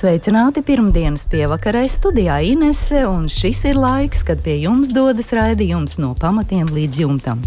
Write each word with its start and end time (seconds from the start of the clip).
Sveicināti 0.00 0.62
pirmdienas 0.64 1.26
pievakarē 1.28 1.82
studijā 1.92 2.38
Inese, 2.48 3.02
un 3.04 3.26
šis 3.28 3.58
ir 3.68 3.76
laiks, 3.76 4.22
kad 4.24 4.40
pie 4.40 4.54
jums 4.62 4.94
dodas 4.96 5.28
raidījums 5.36 5.98
no 6.00 6.14
pamatiem 6.16 6.70
līdz 6.72 6.96
jumtam. 7.02 7.42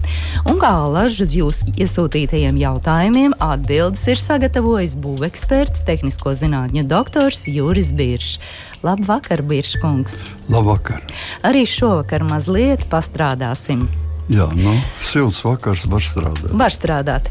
Un 0.45 0.61
kā 0.61 0.70
alažs 0.84 1.23
uz 1.25 1.34
jūsu 1.34 1.73
iesūtītajiem 1.73 2.61
jautājumiem, 2.61 3.34
atbildes 3.41 4.05
ir 4.13 4.21
sagatavojis 4.21 4.93
būveksperts, 5.02 5.81
tehnisko 5.89 6.35
zinātņu 6.43 6.85
doktors 6.93 7.48
Juris 7.49 7.89
Biršs. 7.89 8.38
Labvakar, 8.85 9.41
Birškungs! 9.41 10.21
Labvakar! 10.54 11.01
Arī 11.41 11.65
šovakar 11.65 12.21
mazliet 12.29 12.85
pastrādāsim. 12.93 13.88
Jā, 14.32 14.45
nu, 14.55 14.72
silts 15.04 15.41
vakars 15.44 15.82
var 15.91 16.04
strādāt. 16.05 16.54
Var 16.55 16.72
strādāt, 16.72 17.26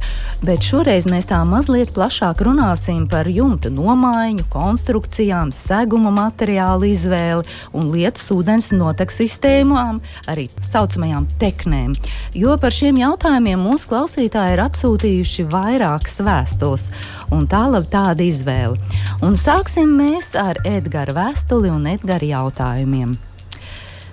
bet 0.45 0.67
šoreiz 0.67 1.07
mēs 1.09 1.25
tā 1.31 1.39
mazliet 1.49 1.89
plašāk 1.97 2.43
runāsim 2.45 3.07
par 3.09 3.31
jumta 3.33 3.71
nomaiņu, 3.73 4.45
konstrukcijām, 4.53 5.55
seguma 5.57 6.13
materiālu 6.13 6.91
izvēli 6.93 7.49
un 7.73 7.89
lietus 7.95 8.29
ūdens 8.37 8.69
notek 8.77 9.15
sistēmām, 9.15 10.03
arī 10.29 10.51
tā 10.53 10.67
saucamajām 10.69 11.31
teknēm. 11.41 11.97
Jo 12.37 12.59
par 12.61 12.77
šiem 12.77 13.01
jautājumiem 13.01 13.65
mūsu 13.65 13.89
klausītāji 13.95 14.59
ir 14.59 14.65
atsūtījuši 14.69 15.49
vairākas 15.49 16.21
vēstules, 16.29 16.89
un 17.33 17.49
tālāk 17.49 17.89
tāda 17.89 18.29
izvēle. 18.29 18.77
Un 19.25 19.41
sāksim 19.41 19.97
mēs 19.97 20.35
ar 20.37 20.61
Edgara 20.69 21.17
vēstuli 21.23 21.73
un 21.73 21.89
Edgara 21.97 22.35
jautājumiem. 22.37 23.17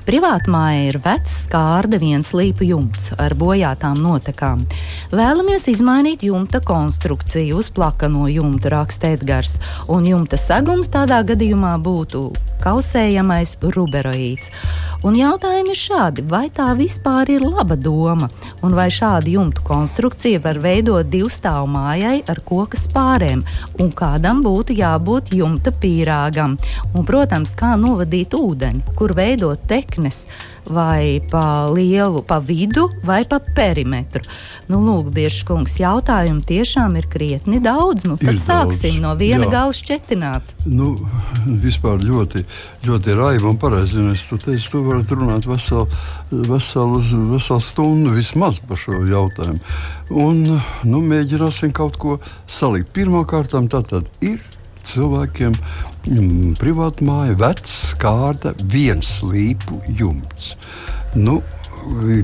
Privātmāja 0.10 0.88
ir 0.90 0.96
vecs 1.06 1.36
skārda 1.44 2.00
viens 2.02 2.32
līpu 2.34 2.66
jumts 2.66 3.12
ar 3.22 3.36
bojātām 3.38 4.00
notekām. 4.02 4.64
Vēlamies 5.14 5.68
izmainīt 5.70 6.26
jumta 6.26 6.64
konstrukciju 6.66 7.60
uz 7.62 7.70
plakano 7.70 8.26
jumta, 8.26 8.72
raksta 8.74 9.12
Edgars, 9.14 9.60
un 9.86 10.10
jumta 10.10 10.40
segums 10.42 10.90
tādā 10.90 11.22
gadījumā 11.30 11.76
būtu 11.86 12.24
kausējamais 12.64 13.60
ruberoīds. 13.62 14.50
Un 15.06 15.16
jautājumi 15.16 15.72
ir 15.72 15.80
šādi, 15.80 16.26
vai 16.28 16.50
tā 16.52 16.74
vispār 16.76 17.30
ir 17.32 17.46
laba 17.46 17.78
doma, 17.80 18.28
un 18.66 18.74
vai 18.76 18.90
šādu 18.92 19.32
jumtu 19.38 19.64
konstrukciju 19.70 20.42
var 20.44 20.60
veidot 20.60 21.08
divstāvu 21.08 21.70
mājai 21.72 22.18
ar 22.28 22.42
koka 22.50 22.82
spārēm, 22.82 23.46
un 23.80 23.94
kādam 23.96 24.42
būtu 24.44 24.76
jābūt 24.76 25.32
jumta 25.38 25.72
pīrāgam, 25.72 26.58
un, 26.96 27.06
protams, 27.08 27.54
kā 27.56 27.76
novadīt 27.80 28.34
ūdeni, 28.36 28.84
kur 28.98 29.14
veidot 29.16 29.64
tekni 29.70 29.99
saknes, 30.00 30.26
vai 30.66 31.22
pa 31.32 31.70
lielu, 31.70 32.22
pa 32.22 32.40
vidu, 32.40 32.90
vai 33.04 33.26
pa 33.26 33.40
perimetru. 33.40 34.22
Nu, 34.68 34.80
lūk, 34.80 35.12
Biržs 35.14 35.44
kungs, 35.44 35.80
jautājumu 35.80 36.42
tiešām 36.46 36.96
ir 36.98 37.08
krietni 37.10 37.60
daudz. 37.60 38.06
Nu, 38.06 38.18
tad 38.18 38.34
ir 38.34 38.40
sāksim 38.40 39.00
daudz. 39.00 39.02
no 39.02 39.16
viena 39.18 39.46
Jā. 39.46 39.52
gala 39.52 39.74
šķetināt. 39.74 40.54
Nu, 40.66 40.96
vispār 41.48 42.00
ļoti, 42.00 42.46
ļoti 42.86 43.18
raivi 43.18 43.50
un 43.50 43.58
pareizi. 43.58 44.06
Es 44.14 44.28
tu 44.30 44.38
teicu, 44.38 44.70
tu 44.70 44.84
varat 44.86 45.10
runāt 45.10 45.48
veselu, 45.50 45.88
veselu, 46.32 47.02
veselu 47.34 47.62
stundu 47.62 48.14
vismaz 48.14 48.60
par 48.60 48.78
šo 48.78 49.02
jautājumu. 49.10 49.60
Un 50.10 50.62
nu, 50.84 51.02
mēģināsim 51.02 51.74
kaut 51.74 51.98
ko 51.98 52.20
salikt. 52.48 52.94
Pirmkārt, 52.94 53.54
tā 53.70 53.84
tad 53.84 54.06
ir 54.22 54.40
cilvēkiem 54.90 55.56
mm, 55.56 56.58
privāta 56.60 57.06
māja, 57.06 57.38
vecs, 57.40 57.78
kārta, 58.02 58.56
viens 58.74 59.20
līpu 59.26 59.82
jumts. 60.00 60.54
Nu, 61.16 61.40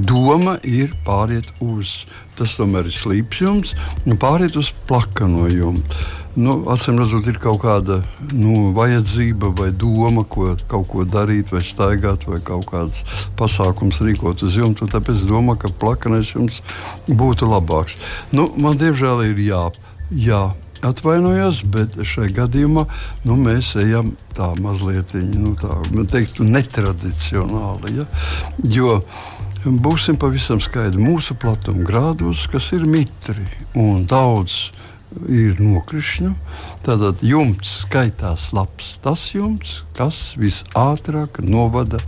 doma 0.06 0.58
ir 0.64 0.94
pāriet 1.06 1.48
uz, 1.64 2.04
tas 2.38 2.58
tomēr 2.60 2.90
ir 2.90 2.96
slīpjums, 2.96 3.74
nu, 4.06 4.20
pāriet 4.20 4.58
uz 4.60 4.72
plakano 4.88 5.48
jumtu. 5.52 6.06
Nu, 6.36 6.58
Atcīm 6.68 6.98
redzot, 7.00 7.30
ir 7.32 7.38
kaut 7.40 7.62
kāda 7.64 8.02
nu, 8.36 8.74
vajadzība 8.76 9.54
vai 9.56 9.70
doma, 9.72 10.26
ko, 10.28 10.50
kaut 10.68 10.90
ko 10.92 11.06
darīt, 11.08 11.54
vai 11.56 11.62
staigāt, 11.64 12.28
vai 12.28 12.42
kaut 12.44 12.68
kāds 12.74 13.06
pasākums 13.40 14.02
rīkot 14.04 14.44
uz 14.44 14.58
jumta. 14.60 14.90
Tāpēc 14.92 15.22
es 15.22 15.30
domāju, 15.30 15.62
ka 15.64 15.72
plakanais 15.80 16.34
jums 16.36 16.60
būtu 17.08 17.48
labāks. 17.48 17.96
Nu, 18.36 18.50
man 18.60 18.76
diemžēl 18.82 19.30
ir 19.30 19.40
jā, 19.48 19.64
jā 20.12 20.44
atvainojos, 20.86 21.62
bet 21.72 21.96
šajā 22.02 22.34
gadījumā 22.42 22.86
nu, 23.28 23.38
mēs 23.40 23.76
ejam 23.80 24.14
tā 24.36 24.52
mazliet 24.62 25.14
nu, 25.36 25.56
tā, 25.60 25.80
teiktu, 26.12 26.48
netradicionāli. 26.48 27.96
Ja? 28.00 28.08
Jo 28.76 29.00
būsim 29.66 30.18
pavisam 30.22 30.60
skaidri, 30.62 31.02
mūsu 31.02 31.38
platuma 31.42 31.86
grādos, 31.86 32.46
kas 32.52 32.72
ir 32.76 32.86
mitri 32.90 33.46
un 33.74 34.06
daudz. 34.10 34.72
Ir 35.32 35.62
nokrišņu. 35.64 36.34
Tātad 36.84 37.22
jumts 37.24 37.70
skaitās 37.86 38.50
labs. 38.52 38.98
Tas 39.00 39.22
jumts, 39.32 39.78
kas 39.96 40.34
visātrāk 40.36 41.40
novada 41.46 42.02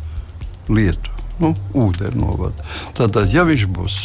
lietu, 0.68 1.14
nu, 1.40 1.54
ūdeni 1.72 2.20
novada. 2.20 2.66
Tātad, 2.98 3.32
ja 3.32 3.46
viņš 3.48 3.68
būs 3.72 4.00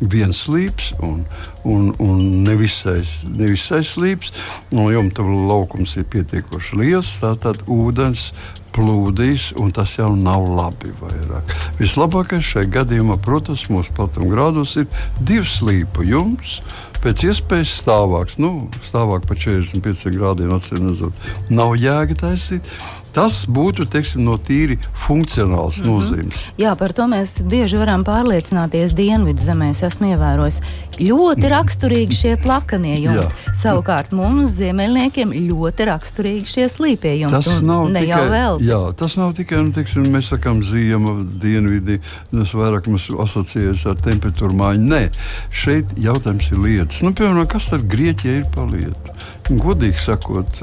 viens 0.00 0.44
slīps 0.46 0.92
un, 1.04 1.24
un, 1.64 1.90
un 2.00 2.22
nevisai, 2.46 3.02
nevisai 3.36 3.82
slīps. 3.86 4.32
No 4.72 4.88
jumta 4.92 5.24
laukums 5.26 5.96
ir 6.00 6.08
pietiekoši 6.12 6.80
liels, 6.80 7.16
tātad 7.22 7.62
ūdens 7.70 8.30
plūdīs, 8.74 9.50
un 9.60 9.72
tas 9.74 9.96
jau 9.98 10.12
nav 10.16 10.46
labi. 10.48 10.92
Vairāk. 11.00 11.54
Vislabākais 11.80 12.46
šajā 12.46 12.70
gadījumā, 12.76 13.18
protams, 13.22 13.66
mūsu 13.72 13.94
platuma 13.96 14.30
grādos 14.30 14.76
ir 14.80 14.86
divs 15.26 15.58
slīpu 15.58 16.06
jumts. 16.08 16.60
Pēc 17.00 17.22
iespējas 17.30 17.78
stāvāks, 17.80 18.36
nu, 18.42 18.68
stāvāk 18.84 19.24
par 19.28 19.38
45 19.40 20.12
grādiem, 20.12 20.50
atcīm 20.52 20.90
redzot, 20.90 21.16
nav 21.48 21.72
jēga 21.80 22.18
taisīt. 22.26 22.68
Tas 23.14 23.42
būtu 23.50 23.86
teiksim, 23.90 24.22
no 24.26 24.36
tīri 24.38 24.78
funkcionāls 25.06 25.80
mm 25.80 25.84
-hmm. 25.84 25.90
nozīmes. 25.90 26.44
Jā, 26.60 26.74
par 26.78 26.92
to 26.92 27.08
mēs 27.10 27.40
bieži 27.42 27.78
varam 27.80 28.04
pārliecināties 28.06 28.94
Dienvidu 28.94 29.42
zemēs. 29.42 29.82
Esmu 29.86 30.12
ievērojis 30.14 30.60
ļoti 31.00 31.40
mhm. 31.40 31.52
raksturīgi 31.54 32.18
šie 32.20 32.36
plakanie 32.42 32.96
jumti. 33.00 33.26
Savukārt 33.56 34.12
mums, 34.16 34.52
ziemeļniekiem, 34.58 35.32
ļoti 35.48 35.88
raksturīgi 35.90 36.46
šie 36.46 36.68
slīpie 36.68 37.16
jumti. 37.20 37.36
Tas 37.36 37.62
nav 37.66 37.88
ne 37.90 38.04
tikai, 38.04 38.28
vēl. 38.30 38.60
Jā, 38.64 38.80
tas 38.96 39.16
nav 39.16 39.34
tikai, 39.38 39.62
nu, 39.64 39.74
teiksim, 39.74 40.06
mēs 40.12 40.30
sakām, 40.34 40.62
ziema, 40.66 41.16
dienvidi, 41.42 42.00
tas 42.30 42.54
vairāk 42.54 42.86
mums 42.92 43.08
asociējas 43.26 43.86
ar 43.90 43.98
temperatūru 44.04 44.54
māju. 44.54 44.86
Nē, 44.92 45.02
šeit 45.50 45.96
jautājums 45.98 46.52
ir 46.52 46.62
lietas. 46.66 47.02
Nu, 47.02 47.14
piemēram, 47.16 47.46
kas 47.50 47.70
tad 47.72 47.88
Grieķijai 47.90 48.40
ir 48.42 48.48
pa 48.54 48.66
lietu? 48.70 49.18
Godīgi 49.50 49.98
sakot, 49.98 50.60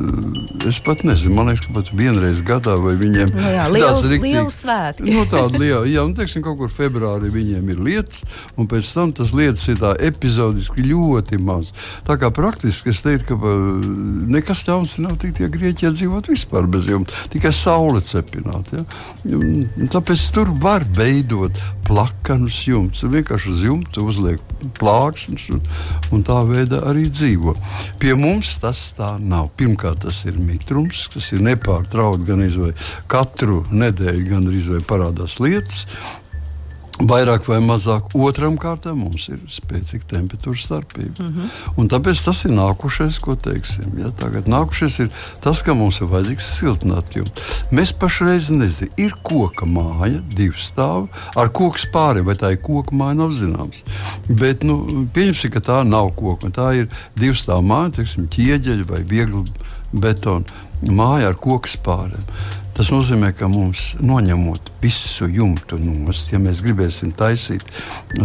es 0.67 0.77
pat 0.83 1.01
nezinu, 1.03 1.33
man 1.35 1.49
liekas, 1.49 1.65
ka 1.67 1.73
pat 1.75 1.89
vienreiz 1.97 2.39
gadā, 2.45 2.77
vai 2.79 2.93
viņiem 2.95 3.33
nu 3.35 3.49
jā, 3.51 3.65
liels, 3.73 4.05
tāds 4.05 4.23
liels 4.23 4.59
svētki. 4.61 5.07
nu, 5.11 5.25
tāda 5.27 5.59
liela, 5.59 5.81
jā, 5.91 6.05
un 6.07 6.13
teiksim, 6.15 6.43
kaut 6.45 6.55
kur 6.61 6.71
februārī 6.71 7.27
viņiem 7.33 7.67
ir 7.73 7.81
lietas, 7.83 8.21
un 8.55 8.69
pēc 8.71 8.91
tam 8.95 9.11
tas 9.17 9.33
lietas 9.35 9.67
ir 9.73 9.81
tā 9.81 9.91
epizodiski 10.07 10.85
ļoti 10.87 11.39
maz. 11.43 11.73
Tā 12.07 12.15
kā 12.21 12.31
praktiski 12.31 12.93
es 12.93 13.03
teiktu, 13.03 13.35
ka 13.35 13.51
nekas 14.37 14.63
ļauns 14.69 14.95
nav 15.03 15.17
tik 15.19 15.35
tie 15.41 15.51
Grieķijā 15.51 15.91
dzīvot 15.97 16.31
vispār 16.31 16.69
bez 16.71 16.87
jumta, 16.87 17.25
tikai 17.33 17.51
saule 17.55 17.99
cepināt. 18.05 18.71
Ja? 18.71 18.85
Tāpēc 19.97 20.29
tur 20.31 20.53
var 20.63 20.87
veidot 20.95 21.59
plakanus 21.87 22.59
jumtus. 22.67 23.03
Vienkārši 23.11 23.51
uz 23.51 23.63
jumta 23.67 24.03
uzliek 24.03 24.41
plāksnes 24.79 25.47
un, 25.55 25.61
un 26.15 26.23
tā 26.27 26.39
veidā 26.47 26.81
arī 26.89 27.07
dzīvo. 27.11 27.55
Pie 28.01 28.15
mums 28.19 28.57
tas 28.63 28.76
tā 28.97 29.13
nav. 29.21 29.51
Pirmkārt, 29.59 30.03
tas 30.05 30.23
ir 30.29 30.39
mitrums, 30.41 31.07
kas 31.13 31.31
ir 31.35 31.43
nepārtraukti 31.45 32.27
gan 32.29 32.45
izvēle. 32.45 32.77
Katru 33.11 33.63
nedēļu 33.71 34.29
gan 34.29 34.47
arī 34.51 34.81
parādās 34.87 35.39
lietas, 35.43 35.85
Vairāk 36.97 37.45
vai 37.45 37.59
mazāk 37.61 38.09
otram 38.17 38.55
kārtam 38.57 39.03
mums 39.03 39.27
ir 39.29 39.37
spēcīga 39.53 40.07
temperatūras 40.15 40.63
starpība. 40.65 41.21
Mm 41.21 41.27
-hmm. 41.35 41.49
Un 41.77 41.89
tāpēc 41.93 42.23
tas 42.25 42.43
ir 42.45 42.51
nākušais, 42.57 43.19
ko 43.21 43.35
teiksim. 43.35 43.99
Ja? 43.99 44.09
Tagad 44.09 44.49
nākušais 44.49 44.99
ir 45.03 45.11
tas, 45.43 45.61
ka 45.61 45.73
mums 45.73 46.01
ir 46.01 46.09
vajadzīgs 46.09 46.49
siltināt 46.57 47.15
jumtu. 47.15 47.41
Mēs 47.71 47.93
pašreiz 47.93 48.49
nezinām, 48.49 48.93
ir 48.97 49.13
koka 49.21 49.65
māja, 49.65 50.21
divi 50.35 50.57
stāvi 50.57 51.07
ar 51.35 51.49
koku 51.49 51.77
spāriem, 51.77 52.25
vai 52.25 52.35
tā 52.35 52.51
ir 52.51 52.61
koka 52.61 52.95
māja, 52.95 53.13
nav 53.13 53.31
zināms. 53.31 53.83
Bet 54.29 54.63
nu, 54.63 55.07
pieņemsim, 55.13 55.51
ka 55.51 55.59
tā 55.59 55.83
nav 55.83 56.15
koka. 56.15 56.49
Tā 56.49 56.73
ir 56.73 56.89
divu 57.15 57.35
stāvu 57.35 57.61
māja, 57.61 57.91
teiksim, 57.91 58.27
ķieģeļa 58.27 58.89
vai 58.89 59.03
viegla 59.03 59.43
betona 59.93 60.45
māja 60.81 61.29
ar 61.29 61.35
koku 61.35 61.69
spāriem. 61.69 62.25
Tas 62.77 62.91
nozīmē, 62.93 63.31
ka 63.33 63.47
mums 63.49 63.95
noņemot 64.05 64.69
visu 64.83 65.25
jumtu 65.33 65.79
nost, 65.81 66.29
ja 66.29 66.37
mēs 66.37 66.61
gribēsim 66.61 67.09
taisīt, 67.17 67.63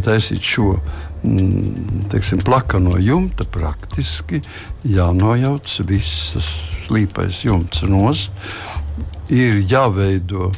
taisīt 0.04 0.44
šo 0.44 0.74
mm, 0.76 2.02
teiksim, 2.12 2.42
plakano 2.44 2.98
jumta 3.00 3.46
praktiski 3.48 4.42
jānojauc 4.84 5.72
visas 5.88 6.50
slīpais 6.84 7.40
jumts 7.46 7.86
nost. 7.88 8.44
Ir 9.32 9.62
jāveido 9.70 10.50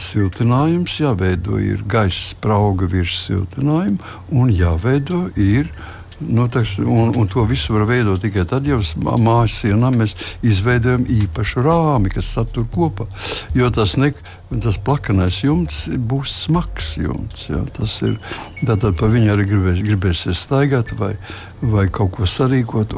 siltinājums, 0.00 0.96
jāveido 1.00 1.60
ir 1.60 1.84
gaisa 1.88 2.30
sprauga 2.32 2.88
virs 2.88 3.26
siltinājuma 3.26 4.16
un 4.32 4.52
jāveido 4.52 5.26
ir 5.36 5.68
Nu, 6.22 6.46
teks, 6.48 6.76
un, 6.78 7.10
un 7.18 7.26
to 7.30 7.42
visu 7.48 7.74
var 7.74 7.88
veidot 7.88 8.22
tikai 8.22 8.44
tad, 8.48 8.66
ja 8.68 8.78
uz 8.78 8.94
mājas 8.98 9.58
sienām 9.64 9.98
mēs 9.98 10.14
izveidojam 10.46 11.06
īpašu 11.10 11.64
rāmi, 11.66 12.12
kas 12.14 12.30
satur 12.36 12.68
kopā. 12.70 13.08
Jo 13.56 13.70
tas, 13.74 13.96
ne, 13.98 14.12
tas 14.62 14.78
plakanais 14.86 15.40
jumts 15.42 15.84
būs 15.90 16.36
smags 16.44 16.94
jumts. 17.00 17.48
Jā, 17.50 17.64
tas 17.74 17.96
ir 18.06 18.18
tad 18.62 18.86
par 19.00 19.10
viņu 19.12 19.34
arī 19.34 19.48
gribēs, 19.50 19.82
gribēsies 19.88 20.44
staigāt 20.46 20.94
vai, 21.00 21.14
vai 21.60 21.88
kaut 21.90 22.14
ko 22.18 22.28
sarīkot. 22.30 22.94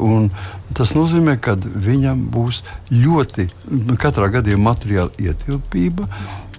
Tas 0.77 0.93
nozīmē, 0.93 1.39
ka 1.41 1.55
viņam 1.57 2.27
būs 2.33 2.61
ļoti, 2.93 3.47
nu, 3.73 3.97
katrā 3.99 4.29
gadījumā 4.37 4.75
materiāla 4.75 5.13
ietilpība 5.21 6.07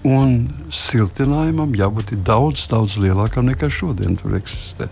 Un 0.07 0.35
siltinājumam 0.71 1.73
jābūt 1.75 2.13
daudz, 2.23 2.63
daudz 2.71 2.95
lielākam 3.03 3.49
nekā 3.49 3.67
šodien 3.73 4.15
tur 4.19 4.37
eksistē. 4.37 4.87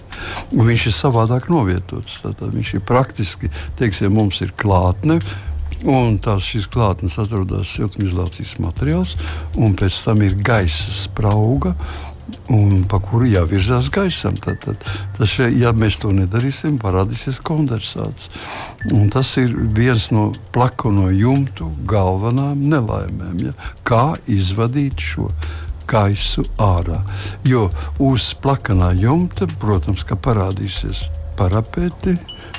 Un 0.52 0.68
viņš 0.68 0.88
ir 0.90 0.96
savādāk 0.98 1.48
novietots. 1.52 2.20
Tātad 2.26 2.52
viņš 2.52 2.74
ir 2.76 2.84
praktiski, 2.88 3.52
teiksim, 3.80 4.12
mums 4.18 4.42
ir 4.44 4.52
klātne. 4.60 5.22
Un 5.86 6.18
tās 6.24 6.48
šīs 6.48 6.66
klātnes 6.74 7.20
atrodas 7.22 7.70
siltumizolācijas 7.76 8.56
materiāls, 8.64 9.14
un 9.62 9.76
pēc 9.78 10.00
tam 10.08 10.24
ir 10.26 10.34
gaisa 10.42 10.94
sprauga, 10.96 11.76
un 12.54 12.82
pa 12.90 13.00
kuru 13.04 13.28
jāvirzās 13.30 13.92
gaisam. 13.94 14.36
Tad, 14.42 14.58
tad, 14.64 14.82
tas, 15.18 15.30
šeit, 15.30 15.54
ja 15.62 15.74
mēs 15.78 16.00
to 16.02 16.12
nedarīsim, 16.16 16.80
parādīsies 16.82 17.42
kondensāts. 17.46 18.32
Un 18.94 19.12
tas 19.14 19.36
ir 19.42 19.54
viens 19.78 20.10
no 20.16 20.32
plakano 20.56 21.12
jumtu 21.14 21.70
galvenām 21.90 22.64
nelaimēm. 22.72 23.48
Ja? 23.48 23.56
Kā 23.88 24.06
izvadīt 24.32 25.04
šo 25.04 25.30
gaisu 25.90 26.46
ārā? 26.62 27.02
Jo 27.48 27.68
uz 28.04 28.34
plakanā 28.44 28.94
jumta, 29.00 29.50
protams, 29.62 30.06
parādīsies 30.08 31.08
parapeti 31.38 32.16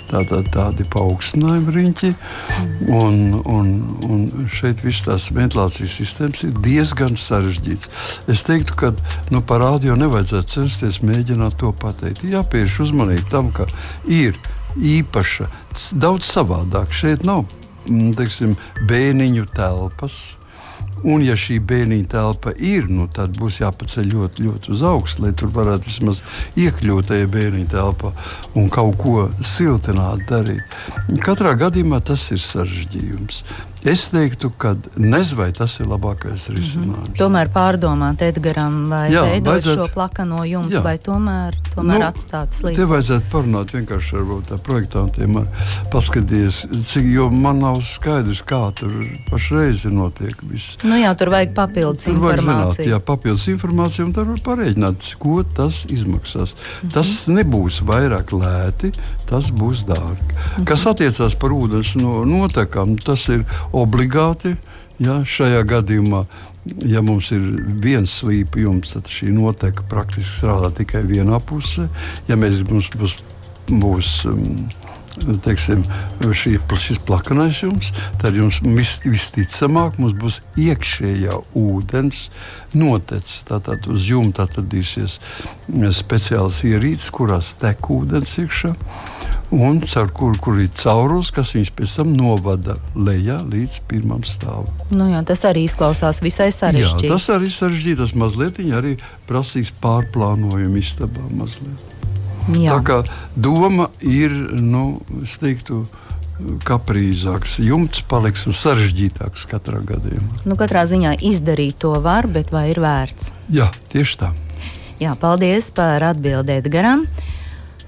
tātad 0.08 0.48
tādi 0.54 0.86
paaugstinājumi 0.92 1.74
riņķi. 1.74 2.10
Un, 2.94 3.18
un, 3.44 3.72
un 4.08 4.24
šeit 4.52 4.82
viss 4.84 5.04
tās 5.06 5.28
ventilācijas 5.34 5.98
sistēmas 6.00 6.44
ir 6.46 6.54
diezgan 6.64 7.18
sarežģīts. 7.20 7.90
Es 8.32 8.44
teiktu, 8.46 8.76
ka 8.78 8.92
nu, 9.34 9.42
par 9.44 9.62
rādio 9.64 9.98
nevajadzētu 10.00 10.54
censties 10.54 11.02
mēģināt 11.04 11.58
to 11.60 11.74
pateikt. 11.82 12.24
Jāpievērš 12.28 12.80
uzmanība 12.88 13.28
tam, 13.32 13.52
ka 13.52 13.68
ir 14.08 14.38
īpaša, 14.78 15.50
daudz 16.00 16.28
savādāk. 16.32 16.94
Šeit 16.94 17.26
nav 17.28 17.44
teiksim, 17.88 18.56
bēniņu 18.88 19.48
telpas 19.56 20.37
Un, 21.06 21.22
ja 21.22 21.36
šī 21.38 21.58
bērniņa 21.62 22.08
telpa 22.10 22.52
ir, 22.58 22.88
nu, 22.90 23.06
tad 23.14 23.36
būs 23.38 23.60
jāpaceļ 23.62 24.08
ļoti, 24.14 24.46
ļoti 24.48 24.72
uz 24.74 24.82
augšu, 24.82 25.22
lai 25.24 25.32
tur 25.38 25.52
varētu 25.54 25.90
vismaz 25.90 26.22
iekļūt 26.58 27.10
tajā 27.12 27.30
bērniņa 27.34 27.72
telpā 27.76 28.12
un 28.58 28.68
kaut 28.72 28.98
ko 29.02 29.28
siltināt 29.46 30.26
darīt. 30.30 30.78
Katrā 31.24 31.54
gadījumā 31.60 32.02
tas 32.04 32.26
ir 32.34 32.42
sarežģījums. 32.42 33.42
Es 33.86 34.08
teiktu, 34.10 34.50
ka 34.58 34.74
nezinu, 34.96 35.38
vai 35.38 35.48
tas 35.54 35.76
ir 35.78 35.86
labākais 35.86 36.48
risinājums. 36.50 36.86
Mm 36.86 36.94
-hmm. 36.94 37.18
Tomēr 37.18 37.50
pārdomāt 37.54 38.22
Edgars, 38.22 38.74
vai 38.90 39.12
jā, 39.12 39.22
veidot 39.22 39.52
vajadzētu, 39.52 39.84
šo 39.84 39.92
plakano 39.94 40.44
jumtu, 40.44 40.74
jā. 40.74 40.82
vai 40.82 40.98
tomēr, 40.98 41.54
tomēr 41.76 41.98
nu, 41.98 42.06
atstāt 42.06 42.52
slīdu. 42.52 42.76
Te 42.76 42.84
vajadzētu 42.84 43.30
parunāt 43.32 43.74
vienkārši 43.74 44.16
ar 44.16 44.58
projektantiem, 44.66 45.46
paskatīties, 45.92 46.66
cik, 46.86 47.04
jo 47.12 47.30
man 47.30 47.58
nav 47.58 47.82
skaidrs, 47.82 48.42
kā 48.42 48.72
tur 48.74 48.92
pašreiz 49.30 49.84
notiek 49.84 50.34
viss. 50.50 50.76
Nu 50.82 50.98
jā, 50.98 51.14
tur 51.14 51.30
vajag 51.30 51.54
papildus 51.54 52.04
tur 52.04 52.14
informāciju. 52.14 52.46
Vajag 52.46 52.72
zināt, 52.72 52.90
jā, 52.90 53.00
papildus 53.00 53.46
informāciju, 53.48 54.06
un 54.06 54.12
tad 54.12 54.26
var 54.26 54.40
pareiķināt, 54.50 55.14
ko 55.18 55.42
tas 55.42 55.84
izmaksās. 55.88 56.54
Mm 56.54 56.88
-hmm. 56.88 56.92
Tas 56.92 57.08
nebūs 57.26 57.82
vairāk 57.82 58.32
lēti, 58.32 58.92
tas 59.30 59.50
būs 59.50 59.86
dārgi. 59.86 60.24
Mm 60.24 60.34
-hmm. 60.56 60.64
Kas 60.64 60.86
attiecās 60.86 61.34
par 61.38 61.50
ūdens 61.50 61.94
no, 61.96 62.24
notekām, 62.24 62.96
tas 63.04 63.28
ir 63.28 63.44
obligāti. 63.76 64.56
Ja, 64.98 65.20
šajā 65.22 65.62
gadījumā, 65.68 66.24
ja 66.90 67.02
mums 67.06 67.30
ir 67.34 67.44
viens 67.82 68.16
slīpums, 68.18 68.96
tad 68.96 69.10
šī 69.12 69.30
noteka 69.36 69.86
praktiski 69.90 70.40
strādā 70.40 70.72
tikai 70.80 71.04
vienā 71.06 71.38
pusē. 71.38 71.86
Ja 72.26 72.38
mēs, 72.40 72.64
mums 72.66 72.90
būs, 72.98 73.14
būs 73.70 74.14
um, 74.26 74.42
teiksim, 75.44 75.84
šī, 76.22 76.56
šis 76.80 77.02
plakanais 77.06 77.62
jums, 77.62 77.92
tad 78.22 78.36
jums 78.38 78.60
vis, 78.64 78.96
visticamāk 79.04 79.98
mums 80.00 80.16
būs 80.18 80.40
iekšējā 80.60 81.38
ūdens 81.58 82.28
notecis. 82.78 83.42
Tātad 83.48 83.88
uz 83.92 84.08
jumta 84.10 84.48
atradīsies 84.48 85.18
speciāls 85.98 86.62
ierīces, 86.68 87.12
kurās 87.14 87.54
tek 87.60 87.90
ūdens 87.92 88.38
iekšā 88.44 88.74
un 89.50 89.80
caur 89.80 90.10
kuru 90.12 90.38
kur 90.40 90.58
ir 90.60 90.68
caurulis, 90.76 91.30
kas 91.32 91.54
viņus 91.56 91.72
pēc 91.76 91.94
tam 92.00 92.12
novada 92.16 92.76
lejā 92.96 93.38
līdz 93.48 93.78
pirmam 93.88 94.24
stāvam. 94.28 94.68
Nu 94.92 95.08
jā, 95.08 95.22
tas 95.28 95.44
arī 95.48 95.64
izklausās 95.68 96.20
visai 96.24 96.50
sarežģīti. 96.52 97.08
Jā, 97.08 97.14
tas 97.16 97.28
arī 97.32 97.52
sarežģīti. 97.52 98.00
Tas 98.02 98.16
mazliet 98.18 98.60
arī 98.60 98.96
prasīs 99.28 99.72
pārplānojumu 99.82 100.82
istabā. 100.82 101.24
Mazliet. 101.32 101.97
Jā. 102.56 102.76
Tā 102.76 102.80
kā 102.84 102.98
doma 103.36 103.90
ir, 104.00 104.32
nu, 104.56 105.00
es 105.22 105.36
teiktu, 105.40 105.82
kaprīzāks, 106.64 107.58
jumts 107.66 108.04
paliks 108.08 108.46
sarežģītāks 108.46 109.46
katrā 109.50 109.80
gadījumā. 109.84 110.44
Nu, 110.46 110.56
katrā 110.58 110.84
ziņā 110.88 111.16
izdarīt 111.26 111.80
to 111.82 111.96
var, 112.04 112.28
bet 112.30 112.52
vai 112.54 112.68
ir 112.72 112.80
vērts? 112.82 113.32
Jā, 113.52 113.68
tieši 113.92 114.20
tā. 114.22 114.30
Jā, 115.02 115.14
paldies 115.18 115.70
par 115.74 116.02
atbildēt 116.08 116.70
garam. 116.72 117.04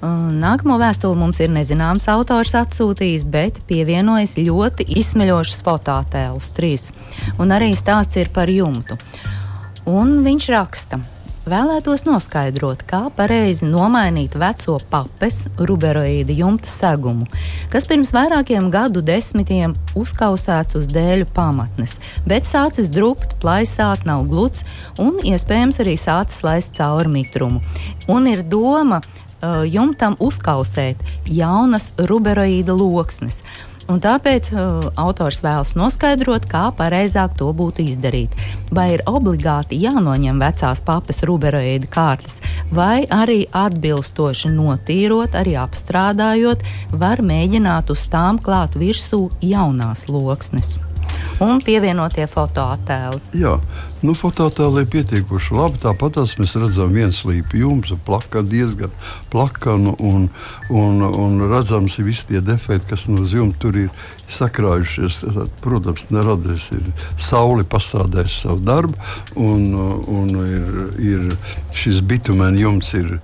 Nākamo 0.00 0.78
vēstuli 0.80 1.18
mums 1.20 1.42
ir 1.44 1.50
nezināms 1.52 2.06
autors 2.08 2.54
atsūtījis, 2.56 3.26
bet 3.28 3.58
pievienojis 3.68 4.38
ļoti 4.40 4.86
izsmeļošus 4.96 5.60
fototēlus, 5.66 6.52
trīs. 6.56 6.86
Un 7.38 7.52
arī 7.52 7.74
stāsts 7.76 8.16
ir 8.16 8.32
par 8.32 8.48
jumtu. 8.50 8.96
Un 9.90 10.20
viņš 10.24 10.48
raksta. 10.54 11.00
Vēlētos 11.50 12.04
noskaidrot, 12.06 12.84
kā 12.86 13.00
pareizi 13.16 13.66
nomainīt 13.66 14.36
veco 14.38 14.76
papes 14.92 15.48
ruberoīdu 15.58 16.36
jumta 16.38 16.70
segumu, 16.70 17.26
kas 17.72 17.88
pirms 17.90 18.12
vairākiem 18.14 18.68
gadu 18.70 19.02
desmitiem 19.02 19.74
uzkausēts 19.98 20.76
uz 20.78 20.86
dēļu 20.94 21.26
pamatnes, 21.34 21.96
bet 22.30 22.46
sācis 22.46 22.92
drupt, 22.94 23.34
plaisāt, 23.42 24.04
nav 24.06 24.28
gluds 24.30 24.62
un 25.02 25.18
iespējams 25.26 25.80
arī 25.82 25.96
sācis 25.98 26.44
laist 26.46 26.78
cauri 26.78 27.10
mitrumu. 27.16 27.58
Un 28.06 28.30
ir 28.30 28.44
doma 28.46 29.00
uh, 29.00 29.64
jumtam 29.66 30.14
uzkausēt 30.22 31.02
jaunas 31.26 31.90
ruberoīda 31.98 32.78
loksnes. 32.78 33.42
Un 33.90 33.98
tāpēc 33.98 34.52
uh, 34.54 34.88
autors 35.02 35.40
vēlas 35.42 35.72
noskaidrot, 35.78 36.46
kā 36.50 36.68
pareizāk 36.78 37.34
to 37.38 37.48
būtu 37.56 37.82
izdarīt. 37.90 38.36
Vai 38.70 38.86
ir 38.94 39.02
obligāti 39.10 39.80
jānoņem 39.82 40.38
vecās 40.42 40.82
papas 40.86 41.24
ruberoīda 41.26 41.90
kārtas, 41.90 42.38
vai 42.70 43.02
arī 43.10 43.42
atbilstoši 43.50 44.52
notīrot, 44.54 45.34
arī 45.40 45.56
apstrādājot, 45.58 46.62
var 47.02 47.24
mēģināt 47.26 47.90
uz 47.90 48.06
tām 48.12 48.38
klāt 48.38 48.78
virsū 48.78 49.26
jaunās 49.42 50.06
loksnes 50.12 50.78
un 51.44 51.60
pievienotie 51.64 52.26
fotoattēli. 52.30 53.20
Jā, 53.40 53.56
nu, 54.06 54.14
fotoattēli 54.18 54.84
ir 54.84 54.90
pietiekuši 54.92 55.56
labi. 55.56 55.80
Tāpat 55.82 56.20
mēs 56.40 56.56
redzam, 56.60 56.94
viens 56.94 57.22
līnijas 57.26 57.56
jumts, 57.60 57.94
plaka 58.06 58.42
diezgan 58.46 58.92
plakanu 59.30 59.94
un, 59.98 60.28
un, 60.70 61.02
un 61.02 61.44
redzams 61.50 61.98
ir 61.98 62.08
visi 62.08 62.26
tie 62.30 62.40
defekti, 62.44 62.90
kas 62.92 63.06
no 63.10 63.24
jumta 63.24 63.64
tur 63.64 63.78
ir 63.86 63.90
sakrājušies. 64.30 65.20
Tad, 65.26 65.52
protams, 65.64 66.06
neradies 66.14 66.70
ir 66.76 66.88
saule 67.20 67.66
pastrādājusi 67.68 68.42
savu 68.46 68.64
darbu 68.64 68.96
un, 69.40 69.68
un 70.10 70.34
ir, 70.44 70.82
ir 71.12 71.30
šis 71.76 72.02
bitumēna 72.06 72.60
jumts 72.60 72.94
ir 72.98 73.16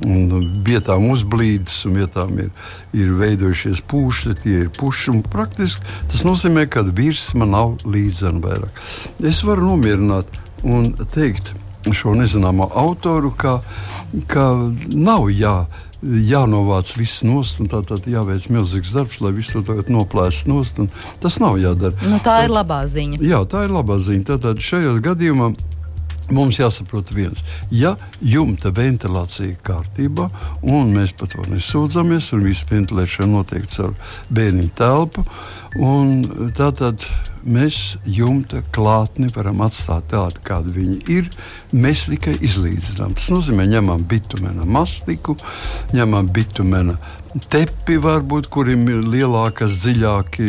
Un 0.00 0.46
vietām 0.64 1.10
uzblīdis, 1.12 1.82
un 1.88 1.98
vietām 2.00 2.32
ir, 2.40 2.48
ir 2.96 3.12
veidojušies 3.18 3.82
pūši, 3.90 4.36
tie 4.40 4.54
ir 4.64 4.70
puši. 4.72 5.18
Praktiski 5.32 5.84
tas 6.08 6.24
nozīmē, 6.24 6.64
ka 6.72 6.84
virsma 6.86 7.48
nav 7.48 7.76
līdzena 7.84 8.40
vairāk. 8.40 8.80
Es 9.28 9.42
varu 9.44 9.68
nomierināt 9.74 10.40
un 10.64 10.94
teikt 11.12 11.52
šo 11.90 12.14
nezināmo 12.16 12.70
autoru, 12.78 13.34
ka, 13.36 13.60
ka 14.30 14.52
nav 14.88 15.30
jā. 15.34 15.62
Jānovāc 16.02 16.88
viss 16.98 17.20
nost, 17.22 17.60
un 17.62 17.68
tā 17.70 17.78
tad 17.86 18.08
jāveic 18.10 18.48
milzīgs 18.50 18.90
darbs, 18.90 19.20
lai 19.22 19.30
visu 19.36 19.60
to 19.62 19.76
noplēstu 19.86 20.50
nost. 20.50 20.80
Tas 21.22 21.36
nav 21.38 21.60
jādara. 21.62 21.94
Nu, 22.10 22.18
tā 22.18 22.40
ir 22.42 22.50
labā 22.50 22.80
ziņa. 22.90 23.20
Jā, 23.22 23.44
tā 23.46 23.68
ir 23.68 23.76
labā 23.76 24.00
ziņa. 24.02 24.24
Tātad 24.32 24.58
šajā 24.66 24.96
gadījumā 25.04 25.52
Mums 26.32 26.60
jāsaprot 26.60 27.10
viens, 27.12 27.42
ja 27.70 27.96
jumta 28.24 28.72
ventilācija 28.74 29.50
ir 29.50 29.58
kārtībā, 29.66 30.28
un 30.62 30.94
mēs 30.96 31.12
par 31.18 31.28
to 31.32 31.44
nesūdzamies, 31.50 32.30
un 32.36 32.46
viss 32.48 32.64
ventilēšana 32.70 33.32
notiek 33.34 33.66
caur 33.72 33.92
bērnu 34.32 34.70
telpu, 34.78 35.26
tad 36.56 37.06
mēs 37.42 37.96
jumta 38.06 38.62
klātni 38.74 39.30
varam 39.34 39.62
atstāt 39.66 40.10
tādu, 40.12 40.42
kāda 40.46 40.72
viņa 40.74 40.98
ir. 41.10 41.30
Mēs 41.72 42.06
tikai 42.10 42.36
izlīdzinām. 42.44 43.16
Tas 43.18 43.30
nozīmē, 43.32 43.66
ņemam 43.72 44.04
bitumēna 44.08 44.66
mastiku, 44.68 45.36
ņemam 45.96 46.30
bitumēna 46.32 46.98
tepi, 47.52 47.96
varbūt, 48.02 48.48
kuriem 48.52 48.84
ir 48.90 49.00
lielākas, 49.08 49.78
dziļāki 49.82 50.46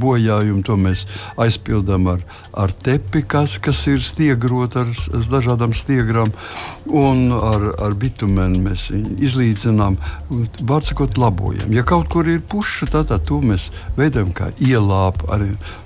bojājumi. 0.00 0.62
To 0.66 0.76
mēs 0.80 1.04
aizpildām 1.40 2.08
ar, 2.14 2.24
ar 2.56 2.72
tepi, 2.84 3.24
kas, 3.28 3.58
kas 3.62 3.84
ir 3.90 4.02
stiegrot 4.04 4.76
ar, 4.80 4.90
ar 4.90 5.28
dažādām 5.32 5.74
stiegrām, 5.76 6.32
un 6.92 7.28
ar, 7.36 7.68
ar 7.84 7.96
bitumenu 8.00 8.62
mēs 8.68 8.88
izlīdzinām, 8.94 9.98
vārdsakot, 10.64 11.18
labojam. 11.20 11.72
Ja 11.74 11.84
kaut 11.86 12.10
kur 12.12 12.28
ir 12.28 12.42
puša, 12.44 12.90
tad, 12.92 13.10
tad 13.12 13.26
to 13.28 13.40
mēs 13.44 13.70
veidojam 13.98 14.32
kā 14.36 14.50
ielāpu. 14.62 15.30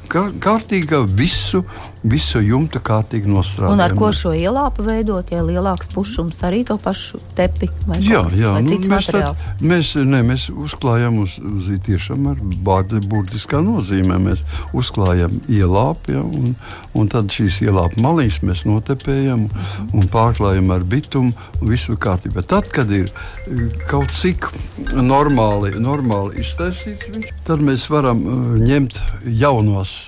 Kārtīga 0.09 1.03
visu, 1.05 1.65
visu 2.07 2.41
jumtu 2.45 2.81
kārtīgi 2.85 3.31
nostrādāt. 3.31 3.75
Un 3.75 3.83
ar 3.83 3.95
ko 3.99 4.11
šo 4.15 4.33
ielāpu 4.37 4.85
veidot, 4.87 5.33
ja 5.35 5.43
lielāks 5.45 5.91
pušums 5.93 6.41
arī 6.47 6.63
to 6.69 6.79
pašu 6.81 7.19
tepi 7.39 7.71
vai 7.89 7.99
jā, 8.03 8.23
kāds, 8.23 8.37
jā, 8.39 8.53
vai 8.55 8.63
nu, 8.63 8.73
cits 8.73 8.91
mēs, 8.91 9.09
materiāls? 9.09 9.45
tad, 9.49 9.65
mēs, 9.73 9.93
ne, 10.07 10.23
mēs 10.29 10.47
uzklājam 10.53 11.19
uz, 11.25 11.39
uz 11.43 11.71
tiešām 11.87 12.31
ar 12.33 12.43
vārdu 12.67 13.03
burtiskā 13.09 13.63
nozīmē. 13.65 14.21
Mēs 14.29 14.45
uzklājam 14.77 15.35
ielāpu, 15.51 16.15
ja, 16.15 16.23
un, 16.23 16.55
un 16.99 17.11
tad 17.11 17.33
šīs 17.35 17.61
ielāpu 17.67 18.03
malīs 18.05 18.41
mēs 18.47 18.65
notepējam 18.69 19.49
un 19.93 20.09
pārklājam 20.13 20.71
ar 20.75 20.87
bitumu, 20.87 21.35
un 21.59 21.73
viss 21.73 21.91
ir 21.91 21.99
kārtībā. 22.01 22.47
Tad, 22.47 22.71
kad 22.75 22.91
ir 22.95 23.11
eh, 23.11 23.67
kaut 23.91 24.15
cik 24.15 24.51
normāli, 24.95 25.75
normāli 25.83 26.43
iztaisīts, 26.45 27.35
tad 27.49 27.63
mēs 27.65 27.89
varam 27.91 28.23
uh, 28.23 28.51
ņemt 28.63 29.01
jaunos 29.39 29.99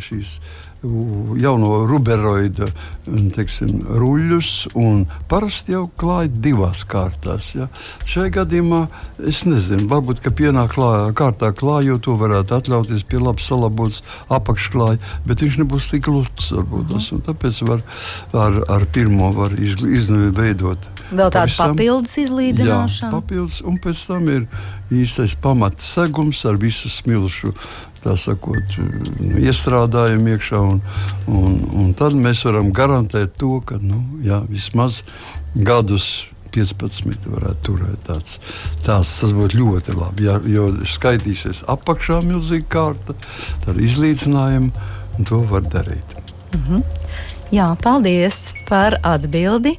šīs 0.00 0.38
jauno 0.82 1.82
ruberoidu 1.88 2.70
teiksim, 3.34 3.82
ruļļus, 4.00 4.50
un 4.78 5.02
parasti 5.28 5.74
jau 5.74 5.84
klāja 6.00 6.30
divās 6.44 6.84
kārtās. 6.88 7.50
Ja. 7.56 7.66
Šajā 8.08 8.32
gadījumā 8.38 8.80
es 9.28 9.42
nezinu, 9.48 9.88
varbūt 9.90 10.22
pienā 10.36 10.66
klā, 10.70 11.10
kārtā 11.16 11.50
klājot, 11.56 12.04
to 12.06 12.16
varētu 12.20 12.56
atļauties 12.56 13.04
pie 13.08 13.20
labi 13.20 13.44
salabots 13.44 14.00
apakšklāja, 14.32 15.00
bet 15.26 15.44
viņš 15.44 15.60
nebūs 15.62 15.90
tik 15.92 16.08
lūts. 16.12 16.52
Mhm. 16.56 17.24
Tāpēc 17.28 17.62
var, 17.68 17.84
ar, 18.32 18.60
ar 18.78 18.88
pirmo 18.94 19.32
var 19.36 19.56
izveidot. 19.60 20.90
Vēl 21.10 21.32
tāda 21.34 21.50
papildus 21.58 22.14
izlīdzināšana. 22.22 23.10
Jā, 23.10 23.14
papildus, 23.16 23.60
un 23.66 23.80
pēc 23.82 24.04
tam 24.06 24.28
ir 24.30 24.46
īstais 24.94 25.34
pamata 25.38 25.82
segums 25.84 26.42
ar 26.46 26.58
visu 26.60 26.90
smilšu 26.90 27.52
tā 28.04 28.16
sakot, 28.20 28.76
nu, 29.20 29.38
iestrādājam 29.42 30.26
iekšā. 30.34 30.60
Un, 30.60 30.82
un, 31.28 31.56
un 31.76 31.94
tad 31.98 32.16
mēs 32.16 32.44
varam 32.48 32.72
garantēt 32.76 33.36
to, 33.40 33.58
ka 33.66 33.80
nu, 33.82 34.02
jā, 34.24 34.42
vismaz 34.50 35.02
gadus 35.54 36.10
15 36.54 37.28
varētu 37.30 37.66
turēt. 37.66 38.06
Tāds, 38.06 38.38
tāds, 38.86 39.12
tas 39.22 39.34
būtu 39.36 39.60
ļoti 39.60 39.96
labi. 39.98 40.26
Ja, 40.28 40.38
jo 40.44 40.70
skaitīsies 40.88 41.64
apakšā 41.70 42.20
milzīga 42.26 42.66
kārta, 42.72 43.16
tad 43.64 43.78
izlīdzinājumu 43.80 44.72
to 45.28 45.44
var 45.50 45.62
darīt. 45.62 46.16
Mm 46.54 46.64
-hmm. 46.66 46.82
Jā, 47.50 47.76
paldies 47.82 48.54
par 48.68 48.98
atbildi. 49.02 49.78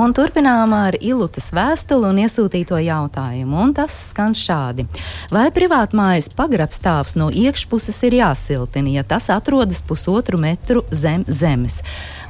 Un 0.00 0.14
turpinām 0.16 0.70
ar 0.72 0.94
Ilutas 0.96 1.50
vēstuli 1.52 2.08
un 2.08 2.20
iesūtīto 2.22 2.78
jautājumu. 2.80 3.58
Un 3.60 3.74
tas 3.76 3.92
skan 4.08 4.32
šādi. 4.32 4.86
Vai 5.28 5.50
privātmājas 5.52 6.30
pagrabstāvs 6.38 7.18
no 7.20 7.26
iekšpuses 7.28 7.98
ir 8.08 8.16
jāsiltina, 8.22 8.94
ja 8.96 9.04
tas 9.04 9.28
atrodas 9.34 9.82
pusotru 9.84 10.40
metru 10.40 10.86
zem 10.88 11.26
zemes? 11.28 11.82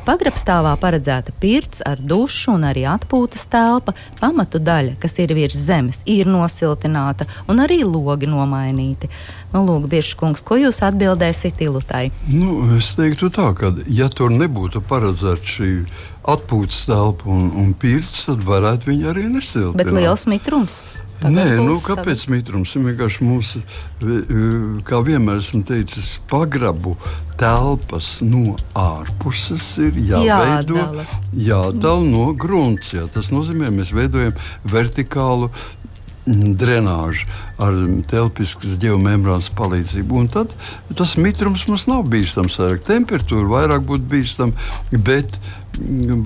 Pagrabstāvā 0.06 0.72
paredzēta 0.80 1.34
pirts 1.40 1.82
ar 1.86 2.00
dušu 2.00 2.54
un 2.54 2.64
arī 2.68 2.86
atpūtas 2.88 3.44
telpa. 3.52 3.94
Pamatu 4.20 4.60
daļa, 4.62 4.96
kas 5.02 5.18
ir 5.20 5.34
virs 5.36 5.58
zemes, 5.58 6.00
ir 6.08 6.30
nosiltināta 6.30 7.26
un 7.50 7.60
arī 7.60 7.82
logi 7.84 8.30
nomainīti. 8.30 9.10
Nu, 9.52 9.64
lūk, 9.66 9.88
Biržkungs, 9.90 10.44
ko 10.46 10.56
jūs 10.60 10.80
atbildēsiet 10.86 11.60
Ilutai? 11.64 12.08
Nu, 12.30 12.62
es 12.78 12.92
teiktu 12.96 13.28
tā, 13.34 13.50
ka 13.58 13.74
ja 13.90 14.08
tur 14.12 14.32
nebūtu 14.32 14.82
paredzēta 14.88 15.54
šī 15.56 15.70
atpūtas 16.30 16.86
telpa 16.88 17.28
un, 17.30 17.50
un 17.60 17.74
pirts, 17.76 18.24
tad 18.28 18.44
varētu 18.46 18.92
viņi 18.92 19.12
arī 19.12 19.28
nesiltināt. 19.28 19.78
Bet 19.80 19.92
liels 19.94 20.26
mitrums. 20.30 20.80
Nē, 21.20 21.46
nu, 21.60 21.76
kāpēc 21.84 22.22
mitrums? 22.32 22.72
Vienkārši 22.80 23.26
mums, 23.26 23.52
kā 24.88 25.00
vienmēr 25.04 25.42
esmu 25.42 25.60
teicis, 25.68 26.14
pagrabu 26.30 26.94
telpas 27.40 28.20
no 28.24 28.54
ārpuses 28.76 29.66
ir 29.84 29.98
jāveido, 30.00 30.78
jādala, 30.80 31.04
jādala 31.36 32.08
no 32.08 32.30
grunts. 32.32 32.94
Jā. 32.96 33.04
Tas 33.12 33.28
nozīmē, 33.34 33.68
mēs 33.74 33.92
veidojam 33.96 34.32
vertikālu 34.72 35.50
mm, 36.24 36.56
drenāžu 36.60 37.28
ar 37.60 37.76
telpiskas 38.08 38.78
geomembrānas 38.80 39.50
palīdzību. 39.60 40.22
Un 40.24 40.32
tad 40.32 40.56
tas 40.96 41.18
mitrums 41.20 41.66
mums 41.68 41.84
nav 41.90 42.08
bīstams. 42.08 42.56
Temperatūra 42.88 43.52
vairāk 43.58 43.84
būtu 43.88 44.08
bīstama, 44.08 44.70
bet 45.04 45.36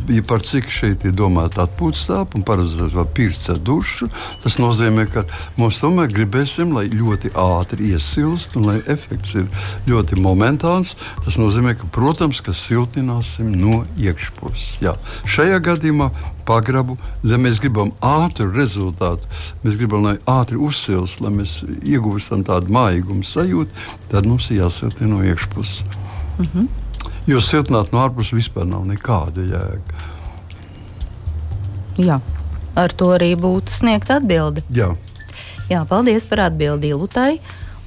ja 0.09 0.23
par 0.29 0.43
cik 0.43 0.69
šeit 0.73 1.05
ir 1.07 1.15
domāta 1.17 1.65
atpūtas 1.65 2.07
telpa 2.09 2.39
un 2.39 2.45
paredzēta 2.47 3.05
pirts 3.15 3.49
ar 3.53 3.59
dušu, 3.61 4.09
tas 4.43 4.57
nozīmē, 4.59 5.07
ka 5.13 5.25
mums 5.61 5.79
tomēr 5.83 6.11
gribēsim, 6.13 6.75
lai 6.75 6.87
ļoti 6.91 7.35
ātri 7.39 7.93
iesilst 7.93 8.57
un 8.59 8.69
lai 8.71 8.77
efekts 8.91 9.37
ir 9.39 9.49
ļoti 9.89 10.19
momentāns. 10.23 10.95
Tas 11.25 11.39
nozīmē, 11.41 11.77
ka, 11.79 11.89
protams, 11.95 12.41
ka 12.45 12.55
siltināsim 12.57 13.53
no 13.61 13.83
iekšpuses. 14.01 14.79
Jā. 14.85 14.97
Šajā 15.29 15.61
gadījumā 15.65 16.11
pagrabu, 16.49 16.99
ja 17.25 17.39
mēs 17.41 17.61
gribam 17.63 17.93
ātru 18.05 18.51
rezultātu, 18.53 19.29
mēs 19.65 19.79
gribam, 19.81 20.09
lai 20.09 20.17
ātri 20.29 20.61
uzsilst, 20.61 21.23
lai 21.25 21.33
mēs 21.37 21.61
iegūstam 21.85 22.45
tādu 22.49 22.75
mājīgumu 22.75 23.25
sajūtu, 23.29 23.85
tad 24.13 24.29
mums 24.29 24.51
ir 24.51 24.65
jāsiltina 24.65 25.15
no 25.15 25.23
iekšpuses. 25.25 25.85
Mm 26.39 26.49
-hmm. 26.53 26.84
Jo 27.29 27.41
siltināt 27.41 27.93
no 27.95 28.03
ārpuses 28.05 28.37
vispār 28.37 28.67
nav 28.69 28.85
nekāda 28.89 29.45
jēga. 29.49 30.03
Jā, 32.05 32.19
ar 32.77 32.93
to 32.93 33.13
arī 33.15 33.33
būtu 33.39 33.73
sniegta 33.73 34.19
atbilde. 34.21 34.65
Jā. 34.75 34.91
Jā, 35.71 35.85
paldies 35.89 36.27
par 36.29 36.49
atbildi 36.51 36.93
Lutai. 36.93 37.39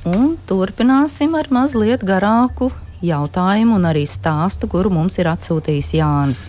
Un 0.08 0.38
turpināsim 0.48 1.36
ar 1.38 1.50
mazliet 1.51 2.06
garāku 2.08 2.72
jautājumu 3.03 3.75
un 3.77 3.86
arī 3.89 4.06
stāstu, 4.10 4.70
kuru 4.72 4.89
mums 4.94 5.20
ir 5.22 5.29
atsūtījis 5.29 5.91
Jānis. 6.00 6.48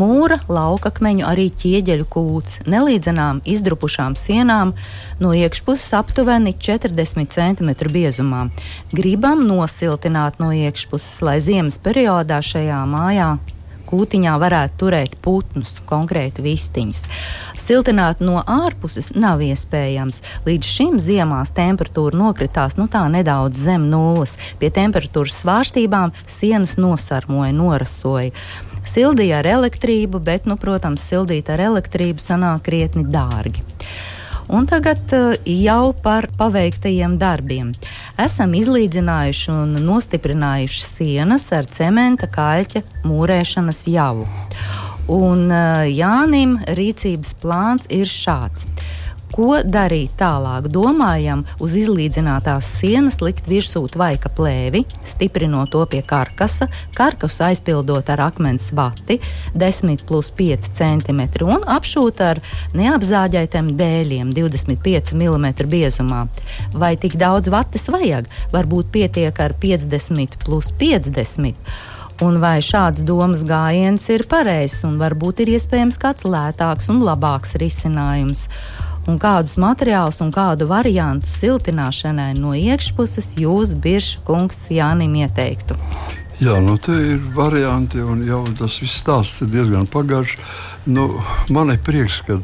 Mūra, 0.00 0.38
laukakmeņu, 0.48 1.24
arī 1.28 1.50
ķieģeļu 1.60 2.06
kūts, 2.08 2.60
nelīdzenām 2.70 3.42
izdrupušām 3.44 4.14
sienām, 4.16 4.72
no 5.20 5.34
iekšpuses 5.36 5.92
aptuveni 5.98 6.54
40 6.56 7.28
cm 7.34 7.74
biezumā. 7.92 8.46
Gribam 8.96 9.44
nosiltināt 9.48 10.40
no 10.40 10.54
iekšpuses, 10.56 11.20
lai 11.26 11.36
ziemas 11.44 11.76
periodā 11.84 12.40
šajā 12.40 12.80
mājā 12.88 13.34
kūtiņā 13.90 14.36
varētu 14.38 14.78
turēt 14.84 15.16
putnus, 15.24 15.78
konkrēti 15.90 16.44
vistiņas. 16.44 17.02
Siltināt 17.60 18.22
no 18.24 18.38
ārpuses 18.40 19.10
nav 19.18 19.42
iespējams. 19.44 20.22
Līdz 20.46 20.72
šim 20.76 20.98
ziemās 21.02 21.50
temperatūra 21.56 22.18
nokritās 22.20 22.78
nu 22.78 22.86
tā 22.92 23.02
nedaudz 23.12 23.66
zem 23.66 23.88
nulles. 23.90 24.36
Pie 24.62 24.70
temperatūras 24.74 25.42
svārstībām 25.42 26.14
sienas 26.30 26.78
nosarmoja, 26.80 27.52
norasoja. 27.56 28.30
Sildīja 28.90 29.40
ar 29.40 29.46
elektrību, 29.46 30.18
bet, 30.24 30.48
nu, 30.50 30.56
protams, 30.58 31.04
sildīt 31.06 31.50
ar 31.52 31.62
elektrību 31.62 32.22
sanāk 32.22 32.64
krietni 32.66 33.04
dārgi. 33.06 33.62
Un 34.50 34.66
tagad 34.66 35.12
uh, 35.14 35.36
jau 35.46 35.92
par 36.02 36.26
paveiktajiem 36.38 37.14
darbiem. 37.20 37.70
Esam 38.18 38.56
izlīdzinājuši 38.58 39.52
un 39.54 39.76
nostiprinājuši 39.86 40.82
sienas 40.88 41.46
ar 41.54 41.70
cementa 41.70 42.26
kaļķa 42.30 42.82
mūrēšanas 43.06 43.84
javu. 43.92 44.26
Un 45.14 45.46
uh, 45.54 45.86
Jānim 45.86 46.58
rīcības 46.74 47.36
plāns 47.38 47.86
ir 47.94 48.10
šāds 48.10 48.66
Ko 49.30 49.60
darīt 49.62 50.16
tālāk? 50.18 50.66
Domājam, 50.74 51.44
uz 51.62 51.76
izlīdzinātās 51.78 52.66
sienas 52.80 53.20
likt 53.22 53.46
virsū 53.50 53.84
tvaika 53.94 54.32
plēvi, 54.34 54.82
stiprinot 55.06 55.70
to 55.74 55.84
pie 55.90 56.00
karkasa, 56.06 56.66
karkasu 56.98 57.44
aizpildot 57.46 58.10
ar 58.10 58.24
akmens 58.26 58.70
vati 58.74 59.20
10 59.54 60.02
plus 60.08 60.32
5 60.34 60.72
cm 60.74 61.22
un 61.46 61.62
apšūt 61.76 62.24
ar 62.26 62.42
neapzāģētiem 62.74 63.70
dēļiem 63.78 64.34
25 64.34 65.14
mm 65.14 65.48
biezumā. 65.70 66.24
Vai 66.74 66.96
tik 66.98 67.14
daudz 67.20 67.52
vates 67.54 67.86
vajag? 67.92 68.26
Varbūt 68.50 68.90
pietiek 68.90 69.40
ar 69.40 69.54
50 69.62 70.42
plus 70.42 70.74
50 70.82 71.54
un 72.20 72.36
vai 72.42 72.58
šāds 72.64 73.04
domas 73.06 73.46
gājiens 73.48 74.02
ir 74.12 74.26
pareizs, 74.28 74.82
un 74.84 74.98
varbūt 75.00 75.44
ir 75.44 75.54
iespējams 75.54 75.96
kāds 76.00 76.26
lētāks 76.28 76.90
un 76.92 77.00
labāks 77.06 77.56
risinājums. 77.60 78.48
Un 79.08 79.16
kādus 79.20 79.56
materiālus 79.60 80.20
un 80.20 80.32
kādu 80.34 80.68
variantu 80.68 81.30
siltināšanai 81.30 82.34
no 82.36 82.52
iekšpuses 82.56 83.32
jūs, 83.40 83.72
Biržs 83.80 84.24
kungs, 84.26 84.66
Jānim 84.72 85.14
ieteiktu? 85.22 85.78
Jā, 86.40 86.56
nu 86.64 86.76
te 86.80 86.92
ir 86.92 87.20
varianti, 87.36 88.00
un 88.00 88.22
jau 88.24 88.42
tas 88.56 88.78
viss 88.80 89.00
stāsts 89.02 89.42
ir 89.44 89.50
diezgan 89.52 89.88
pagaršs. 89.92 90.38
Nu, 90.88 91.08
man 91.52 91.72
ir 91.74 91.80
prieks, 91.84 92.22
ka 92.24 92.38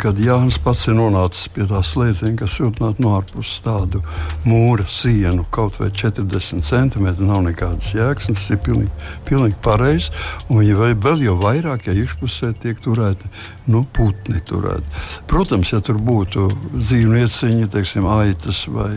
kad 0.00 0.18
Jānis 0.20 0.58
pats 0.62 0.86
ir 0.88 0.96
nonācis 0.98 1.48
pie 1.54 1.66
tā 1.70 1.80
slēdziena, 1.86 2.36
kas 2.40 2.56
siltināt 2.58 3.00
no 3.02 3.14
ārpuses 3.18 3.62
tādu 3.64 4.02
mūra 4.48 4.86
sienu, 4.90 5.46
kaut 5.54 5.78
vai 5.80 5.90
40 5.94 6.64
centimetri, 6.66 7.26
nav 7.28 7.42
nekādas 7.46 7.92
jēgas. 7.94 8.28
Tas 8.32 8.48
ir 8.52 8.60
pilnīgi, 8.64 8.90
pilnīgi 9.28 9.58
pareizi. 9.64 10.12
Un 10.52 10.64
ja 10.66 10.76
vēl 10.78 11.24
jau 11.26 11.36
vairāk, 11.40 11.88
ja 11.88 11.96
iekšpusē 11.96 12.52
tiek 12.62 12.80
turēti 12.82 13.30
nu, 13.70 13.82
putni. 13.94 14.40
Turēti. 14.42 14.90
Protams, 15.30 15.70
ja 15.72 15.78
tur 15.84 16.00
būtu 16.02 16.48
dzīvnieciņi, 16.74 17.68
teiksim, 17.72 18.06
aitas 18.10 18.64
vai, 18.70 18.90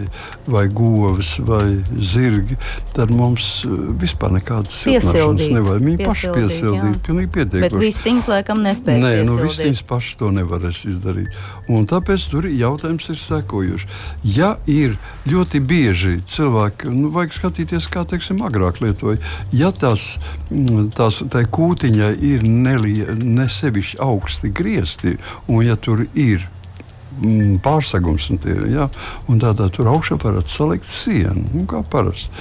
vai 0.49 0.65
govis 0.73 1.35
vai 1.45 1.77
zirgi, 2.01 2.57
tad 2.95 3.13
mums 3.13 3.61
eh, 3.67 3.75
vispār 4.01 4.33
nekādas 4.35 4.79
siltināšanas 4.81 5.51
nevajag. 5.53 5.85
Viņi 5.85 6.09
paši 6.09 6.33
piesildīt, 6.33 6.99
pilnīgi 7.05 7.31
pietiekami. 7.37 7.67
Bet 7.67 7.77
vistiņas 7.85 8.29
laikam 8.31 8.63
nespēj. 8.65 9.01
Nē, 9.05 9.13
nu, 9.29 9.37
vistiņas 9.43 9.83
paši 9.87 10.17
to 10.21 10.31
nevar 10.33 10.64
nevarēs 10.65 10.85
izdarīt. 10.89 11.35
Un 11.69 11.85
tāpēc 11.89 12.27
tur 12.31 12.47
jautājums 12.49 13.09
ir 13.09 13.19
sekojošs. 13.19 13.85
Ja 14.23 14.55
ir 14.67 14.97
ļoti 15.29 15.61
bieži 15.61 16.21
cilvēki, 16.25 16.89
nu, 16.89 17.11
vajag 17.13 17.37
skatīties, 17.39 17.89
kā 17.91 18.05
teiksim, 18.05 18.41
agrāk 18.45 18.81
lietoja, 18.81 19.19
ja 19.51 19.71
tās, 19.71 20.17
mm, 20.49 20.91
tās 20.95 21.21
kūtiņai 21.25 22.15
ir 22.21 22.43
nesevišķi 22.45 24.01
augsti 24.01 24.51
griezti, 24.51 25.17
un 25.47 25.65
ja 25.65 25.75
tur 25.75 26.05
ir 26.13 26.45
mm, 27.21 27.59
pārsegums. 27.63 28.29
Un 28.31 28.41
tie, 28.41 28.55
ja? 28.73 28.89
un 29.27 29.41
tādā 29.41 29.69
tur 29.69 29.89
augšā 29.93 30.17
varētu 30.21 30.51
salikt 30.51 30.89
sienu, 30.89 31.45
nu, 31.53 31.65
kā 31.69 31.83
parasti. 31.83 32.31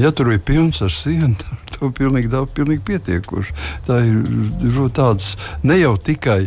Ja 0.00 0.12
tur 0.12 0.32
ir 0.32 0.42
pilns 0.44 0.82
ar 0.84 0.92
sienu, 0.92 1.34
tad 1.40 1.73
to 1.74 1.90
pilnīgi 1.98 2.30
daudz, 2.32 2.54
pilnīgi 2.56 2.84
pietiekoši. 2.90 3.56
Tā 3.88 4.00
ir 4.06 4.80
tāds 4.94 5.34
ne 5.66 5.78
jau 5.80 5.94
tikai 6.00 6.44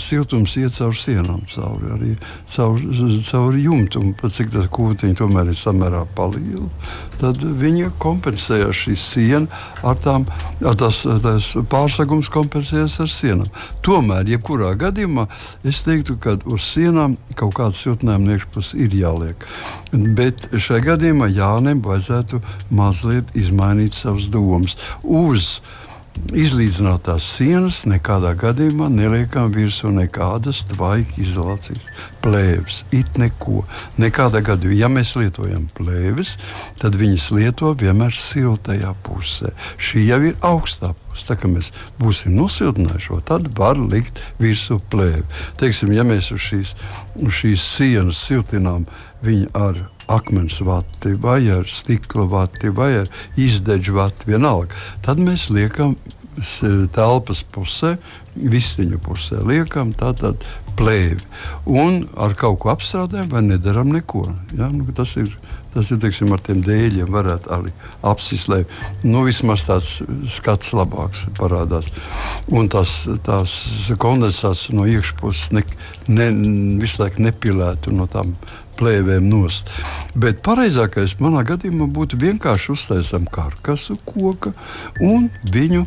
siltums 0.00 0.56
iet 0.60 0.76
caur 0.78 0.94
sienām, 0.96 1.42
cauri, 1.50 1.90
arī 1.92 2.12
caur, 2.52 2.80
caur 3.28 3.58
jumtu, 3.60 4.00
un 4.00 4.14
pat 4.16 4.36
cik 4.36 4.52
tas 4.54 4.68
kūtiņš 4.72 5.18
tomēr 5.20 5.50
ir 5.52 5.58
samērā 5.58 6.04
paliela. 6.16 6.68
Tad 7.20 7.40
viņi 7.40 7.90
kompensēja 8.00 8.70
šī 8.76 8.96
siena 9.00 9.60
ar 9.86 9.96
tām, 10.04 10.26
ar 10.64 10.76
tās, 10.78 11.02
tās 11.24 11.52
pārsegums 11.70 12.30
kompensējas 12.32 12.98
ar 13.04 13.12
sienām. 13.12 13.48
Tomēr, 13.84 14.28
jebkurā 14.34 14.74
gadījumā, 14.80 15.26
es 15.64 15.82
teiktu, 15.86 16.18
ka 16.20 16.36
uz 16.44 16.66
sienām 16.72 17.16
kaut 17.36 17.56
kāda 17.56 17.76
siltinājuma 17.76 18.36
iekšpuse 18.36 18.80
ir 18.84 18.96
jāliek. 18.96 19.48
Bet 19.96 20.48
šajā 20.52 20.82
gadījumā 20.90 21.30
Jānim 21.32 21.80
vajadzētu 21.84 22.42
mazliet 22.76 23.32
izmainīt 23.38 23.96
savas 23.96 24.28
domas. 24.32 24.76
Uz 25.02 25.60
izlīdzinātās 26.36 27.26
sienas 27.36 27.82
nekādā 27.88 28.32
gadījumā 28.38 28.88
neliekam 28.92 29.50
virsū 29.52 29.90
nekādas 29.94 30.62
tvaika 30.70 31.20
izolācijas 31.22 31.86
plēves. 32.24 32.82
It 32.96 33.18
neko. 33.20 33.64
Nekādā 34.00 34.42
gadījumā, 34.44 34.78
ja 34.80 34.90
mēs 34.92 35.14
lietojam 35.18 35.68
plēves, 35.76 36.36
tad 36.80 36.96
viņas 36.98 37.30
lieto 37.36 37.72
vienmēr 37.78 38.16
siltajā 38.16 38.92
pusē. 39.06 39.52
Šī 39.78 40.06
jau 40.08 40.20
ir 40.30 40.38
augstā 40.46 40.92
puse. 40.92 41.26
Tā 41.28 41.38
kā 41.40 41.50
mēs 41.50 41.72
būsim 42.00 42.36
nosiltinājuši, 42.36 43.20
tad 43.28 43.50
var 43.58 43.80
likt 43.80 44.20
virsū 44.42 44.80
plēvi. 44.92 45.24
Teiksim, 45.60 45.94
ja 45.96 46.04
mēs 46.06 46.32
uz 46.34 46.42
šīs, 46.48 46.74
uz 47.22 47.42
šīs 47.42 47.68
sienas 47.76 48.20
siltinām 48.26 48.88
viņu 49.24 49.48
ar 49.56 49.80
akmens 50.12 50.60
vati, 50.64 51.14
vai 51.20 51.40
ar 51.50 51.66
stikla 51.70 52.26
vati, 52.30 52.70
vai 52.70 52.92
ar 53.02 53.10
izdeģu 53.40 53.96
vati, 53.96 54.28
vienalga. 54.30 54.76
Tad 55.06 55.22
mēs 55.22 55.48
liekam 55.50 55.96
telpas 56.94 57.42
pusē, 57.52 57.96
vistiņu 58.36 59.00
pusē, 59.00 59.40
liekam 59.48 59.92
tātad 59.96 60.44
plēvi. 60.76 61.22
Un 61.66 62.02
ar 62.20 62.36
kaut 62.36 62.60
ko 62.62 62.72
apstrādājam, 62.74 63.30
vai 63.32 63.42
nedaram 63.46 63.88
neko. 63.94 64.26
Ja? 64.56 64.68
Nu, 64.72 64.86
tas 64.96 65.16
ir. 65.20 65.32
Tas 65.76 65.90
ir 65.92 65.98
teiksim, 66.00 66.30
ar 66.32 66.40
tiem 66.40 66.62
dēļiem, 66.64 67.10
varētu 67.12 67.50
arī 67.52 67.70
apsist, 68.08 68.48
lai 68.48 68.62
nu, 69.04 69.26
vismaz 69.26 69.66
tāds 69.66 69.98
skats 70.32 70.70
labāks 70.72 71.26
parādās. 71.36 71.90
Un 72.48 72.70
tās, 72.72 73.02
tās 73.26 73.52
kondensācijas 74.00 74.72
no 74.72 74.86
iekšpuses 74.88 75.52
ne, 75.52 75.66
ne, 76.08 76.30
visu 76.80 77.02
laiku 77.02 77.26
nepilētu 77.26 77.92
no 77.92 78.08
tām 78.08 78.32
plēvēm 78.78 79.26
nost. 79.30 79.70
Bet 80.16 80.42
pareizākais 80.46 81.18
manā 81.22 81.44
gadījumā 81.48 81.88
būtu 81.92 82.20
vienkārši 82.20 82.72
uztaisām 82.76 83.26
karkasu 83.32 83.98
koka 84.06 84.54
un 85.00 85.30
viņu. 85.52 85.86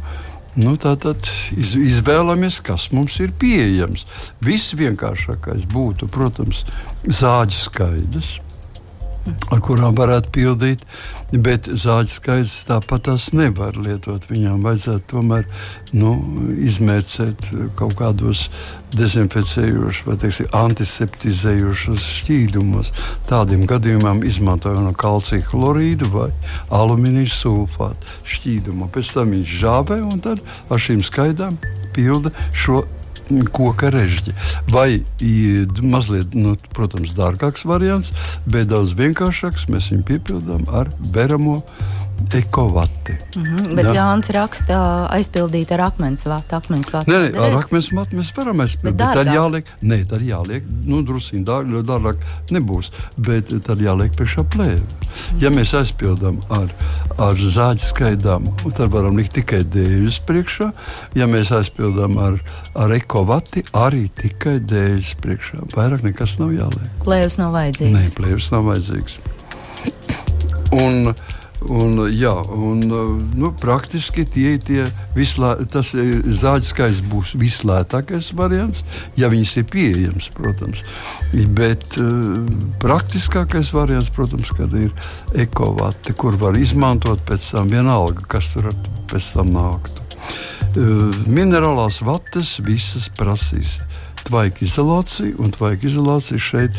Nu, 0.59 0.73
Tātad 0.81 1.29
iz, 1.55 1.75
izvēlamies, 1.77 2.57
kas 2.65 2.89
mums 2.91 3.19
ir 3.23 3.31
pieejams. 3.39 4.07
Viss 4.43 4.73
vienkāršākais 4.75 5.67
būtu, 5.71 6.09
protams, 6.11 6.65
zāģis 7.05 7.67
skaidrs 7.69 8.31
ar 9.51 9.61
kurām 9.63 9.95
varētu 9.97 10.31
pildīt. 10.35 10.83
Bet 11.29 11.67
zāģis 11.69 12.15
skaidrs 12.17 12.55
tāpat 12.65 13.05
tās 13.05 13.29
nevar 13.37 13.77
lietot. 13.77 14.25
Viņām 14.31 14.63
vajadzētu 14.65 15.05
tomēr 15.11 15.45
nu, 15.93 16.15
izmērcēt 16.65 17.49
kaut 17.77 17.93
kādos 17.99 18.47
dezinficējošos 18.97 20.01
vai 20.07 20.17
teiksim, 20.23 20.49
antiseptizējošos 20.57 22.07
šķīdumos. 22.19 22.93
Tādiem 23.29 23.67
gadījumam 23.69 24.23
izmantojam 24.25 24.87
no 24.87 24.93
kalcija 24.97 25.45
chlorīdu 25.51 26.09
vai 26.15 26.29
alumīnija 26.73 27.29
sulfātu 27.33 28.17
šķīdumu. 28.25 28.89
Pēc 28.93 29.13
tam 29.17 29.35
viņš 29.37 29.57
žābē 29.61 30.01
un 30.05 30.23
tad 30.25 30.41
ar 30.69 30.81
šīm 30.81 31.05
skaidrām 31.05 31.59
pilda 31.93 32.33
šo 32.57 32.83
koka 33.55 33.91
režģi. 33.93 34.33
Vai 34.73 35.01
mazliet, 35.81 36.35
nu, 36.37 36.55
protams, 36.75 37.15
dārgāks 37.17 37.65
variants, 37.69 38.13
bet 38.49 38.69
daudz 38.71 38.95
vienkāršāks 38.99 39.69
mēs 39.73 39.91
viņu 39.93 40.07
piepildām 40.09 40.67
ar 40.75 40.91
beramo 41.13 41.61
ekovati. 42.33 43.15
Mm 43.35 43.43
-hmm, 43.43 43.75
bet 43.75 43.85
jā. 43.85 43.93
Jānis 43.93 44.29
raksta 44.29 44.75
aizpildīt 45.11 45.71
ar 45.71 45.81
akmens 45.81 46.25
vātu. 46.25 46.55
Akmens 46.55 46.91
vātu. 46.93 47.11
Nē, 47.11 47.17
nē, 47.23 47.39
ar 47.45 47.57
akmens 47.59 47.91
vātu 47.91 48.19
mēs 48.19 48.33
varam 48.35 48.59
aizpildīt. 48.59 48.97
Bet 48.97 49.13
tad 49.13 49.27
jāliek, 49.27 49.65
nē, 49.81 49.99
tad 50.09 50.21
jāliek, 50.21 50.63
nu, 50.85 51.01
drusīgi 51.01 51.43
dārgāk, 51.43 51.83
dārgāk 51.85 52.17
nebūs, 52.51 52.91
bet 53.17 53.53
tad 53.65 53.79
jāliek 53.79 54.15
priekšā 54.15 54.43
plēve. 54.55 54.81
Mm. 54.81 55.41
Ja 55.41 55.49
mēs 55.49 55.73
aizpildām 55.73 56.39
ar, 56.49 56.69
ar 57.17 57.33
zāģi 57.33 57.85
skaidām, 57.89 58.45
tad 58.77 58.91
varam 58.91 59.17
likt 59.17 59.33
tikai 59.33 59.63
dēļus 59.63 60.19
priekšā. 60.27 60.71
Ja 61.15 61.27
mēs 61.27 61.51
aizpildām 61.51 62.17
ar, 62.17 62.39
ar 62.75 62.91
ekovati, 62.91 63.63
arī 63.73 64.09
tikai 64.21 64.59
dēļus 64.59 65.15
priekšā. 65.21 65.65
Vairāk 65.75 66.03
nekas 66.03 66.39
nav 66.39 66.53
jāliek. 66.53 66.89
Plēves 67.03 67.37
nav 67.37 67.53
vajadzīgs. 67.57 67.93
Nē, 67.97 68.05
plēves 68.17 68.51
nav 68.51 68.63
vajadzīgs. 68.69 69.19
Un, 70.71 71.13
Un, 71.67 71.97
jā, 72.15 72.31
un, 72.55 72.79
nu, 73.35 73.49
praktiski 73.59 74.23
tie 74.23 74.53
ir 74.55 74.91
vislā, 75.11 75.57
tas 75.67 75.91
zāģis 75.91 76.69
skaits 76.71 77.01
būs 77.11 77.33
vislētākais 77.39 78.31
variants, 78.39 78.85
ja 79.19 79.27
viņas 79.31 79.57
ir 79.59 79.65
pieejams, 79.67 80.29
protams. 80.37 80.85
Bet 81.57 81.99
uh, 81.99 82.39
praktiskākais 82.79 83.73
variants, 83.75 84.11
protams, 84.15 84.53
ir 84.79 84.95
ekovati, 85.35 86.15
kur 86.15 86.39
var 86.39 86.55
izmantot 86.55 87.25
pēc 87.27 87.51
tam 87.57 87.67
vienalga, 87.73 88.23
kas 88.31 88.53
tur 88.55 88.71
pēc 89.11 89.33
tam 89.35 89.51
nāktu. 89.51 90.07
Uh, 90.79 91.09
minerālās 91.27 91.99
vatas 92.07 92.55
visas 92.63 93.11
prasīs 93.19 93.81
tvaika 94.29 94.65
izolācija, 94.65 95.33
un 95.41 95.51
tvaika 95.53 95.87
izolācija 95.89 96.39
šeit, 96.41 96.77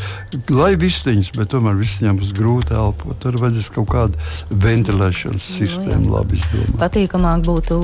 lai 0.51 0.73
vistiņas, 0.79 1.31
bet 1.35 1.51
tomēr 1.51 1.77
vistiņām 1.79 2.19
būs 2.21 2.33
grūti 2.37 2.75
elpot. 2.77 3.17
Tur 3.21 3.37
vajadzēs 3.41 3.69
kaut 3.75 3.89
kāda 3.91 4.29
ventilēšanas 4.63 5.47
nu, 5.47 5.57
sistēma, 5.57 6.03
no, 6.05 6.15
labi 6.15 6.39
izdomāt. 6.39 6.77
Patīkamāk 6.81 7.43
būtu 7.47 7.79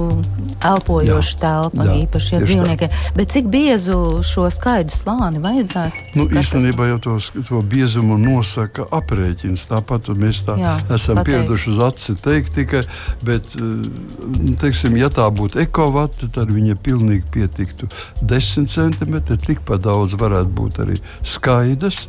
elpojoša 0.67 1.39
telpa, 1.41 1.87
īpaši 1.97 2.35
ja 2.35 2.41
dzīvniekiem. 2.45 2.95
Bet 3.17 3.35
cik 3.35 3.49
biezu 3.51 3.99
šo 4.25 4.47
skaidu 4.53 4.95
slāni 4.95 5.41
vajadzētu? 5.43 6.05
Nu, 6.17 6.27
īstenībā 6.41 6.89
jau 6.93 6.99
to, 7.03 7.17
to 7.49 7.61
biezumu 7.67 8.17
nosaka 8.21 8.87
aprēķins. 8.97 9.67
Tāpat 9.67 10.11
mēs 10.17 10.43
tā 10.47 10.57
jā, 10.61 10.75
esam 10.95 11.21
pieraduši 11.27 11.73
uz 11.73 11.83
aci 11.89 12.15
teikt 12.23 12.55
tikai, 12.55 12.83
bet, 13.27 13.51
eh, 13.59 14.55
teiksim, 14.61 14.95
ja 14.99 15.11
tā 15.13 15.27
būtu 15.33 15.61
ekovata, 15.65 16.31
tad 16.33 16.53
viņa 16.55 16.79
pilnīgi 16.83 17.27
pietiktu 17.33 17.91
10 18.23 18.71
centimetri. 18.71 19.56
Tikpat 19.57 19.85
daudz 19.87 20.13
varētu 20.19 20.53
būt 20.53 20.81
arī 20.85 20.97
skaidrs, 21.25 22.05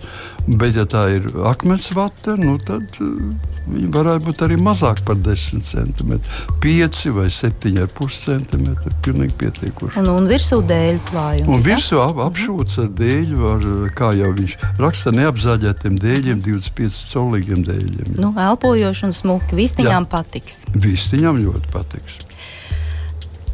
bet 0.47 0.77
ja 0.77 0.85
tā 0.89 1.09
ir 1.17 1.29
akmens 1.49 1.89
vata, 1.97 2.37
nu 2.39 2.59
tad 2.61 3.01
uh, 3.03 3.57
viņi 3.69 3.89
varētu 3.93 4.27
būt 4.29 4.43
arī 4.47 4.59
mazāk 4.61 5.01
par 5.07 5.19
10 5.25 5.65
centimetriem. 5.65 6.53
5 6.63 7.03
vai 7.17 7.27
7,5 7.33 8.19
centimetri. 8.19 8.93
Pilnīgi 9.05 9.37
pietiekoši. 9.43 10.01
Un, 10.03 10.11
un 10.13 10.29
virsū 10.31 10.61
dēļu 10.69 11.03
klājums. 11.11 11.51
Un 11.53 11.65
virsū 11.65 12.01
ap, 12.03 12.21
apšūts 12.29 12.79
ar 12.85 12.93
dēļu, 13.01 13.41
ar, 13.55 13.67
kā 13.99 14.13
jau 14.19 14.33
viņš 14.39 14.57
raksta, 14.81 15.13
neapzāģētiem 15.17 15.99
dēļiem, 16.05 16.45
25 16.47 17.03
colīgiem 17.13 17.65
dēļiem. 17.69 18.15
Jā. 18.15 18.21
Nu, 18.23 18.33
elpojoši 18.49 19.09
un 19.09 19.17
smuki. 19.17 19.59
Vistiņām 19.59 20.05
jā. 20.05 20.13
patiks. 20.13 20.63
Vistiņām 20.77 21.43
ļoti 21.45 21.75
patiks. 21.75 22.23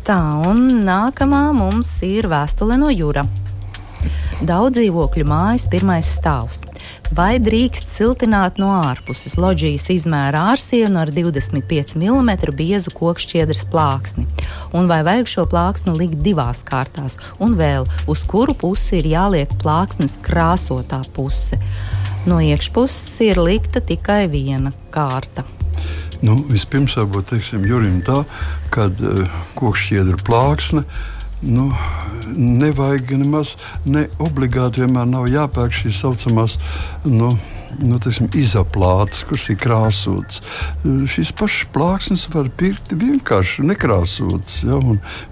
Tā, 0.05 0.21
un 0.51 0.85
nākamā 0.85 1.47
mums 1.57 1.97
ir 2.05 2.29
vēstule 2.29 2.77
no 2.77 2.93
Jūra. 2.93 3.25
Daudz 4.45 4.79
dzīvokļu 4.79 5.25
mājas 5.29 5.67
pirmais 5.71 6.09
stāvs. 6.17 6.65
Vai 7.15 7.39
drīkst 7.39 7.87
siltināt 7.89 8.59
no 8.59 8.73
ārpuses 8.75 9.37
loģijas 9.39 9.87
izmēra 9.95 10.41
ārsienu 10.53 10.99
ar 11.03 11.13
25 11.15 11.95
mm 12.01 12.31
biezu 12.59 12.93
kokšķiedras 12.97 13.67
plāksni? 13.71 14.27
Un 14.75 14.91
vai 14.91 15.03
vajag 15.07 15.31
šo 15.31 15.47
plāksni 15.51 15.95
likt 15.97 16.21
divās 16.25 16.65
kārtās? 16.67 17.19
Un 17.45 17.55
vēl, 17.61 17.87
uz 18.11 18.25
kuru 18.29 18.57
pusi 18.59 18.99
ir 18.99 19.11
jāliek 19.15 19.53
plāksnes 19.63 20.19
krāsotā 20.25 21.05
puse? 21.15 21.61
No 22.27 22.41
iekšpuses 22.41 23.21
ir 23.27 23.41
likta 23.41 23.85
tikai 23.85 24.25
viena 24.33 24.73
kārta. 24.95 25.45
Nu, 26.25 26.39
vispirms 26.49 26.95
varbūt 26.97 27.35
teiksim 27.35 27.67
Jurim 27.69 27.99
tā, 28.05 28.23
kad 28.73 29.01
uh, 29.05 29.29
kokšķiedra 29.59 30.17
plāksne. 30.25 30.85
Nu, 31.45 31.69
nevajag 32.37 33.11
nemaz 33.21 33.55
ne 33.85 34.07
obligāti 34.23 34.83
vienmēr 34.83 35.09
nav 35.11 35.27
jāpērk 35.29 35.75
šīs 35.77 36.01
saucamās 36.01 36.57
nu, 37.05 37.35
nu, 37.83 37.99
teiksim, 38.03 38.31
izoplāts, 38.39 39.25
kuras 39.29 39.49
ir 39.53 39.59
krāsotas. 39.61 40.41
Šīs 40.85 41.35
pašas 41.37 41.69
plāksnes 41.75 42.29
var 42.33 42.49
pirkt 42.59 42.95
vienkārši 42.97 43.67
nekrāsotas. 43.69 44.63
Ja, 44.67 44.81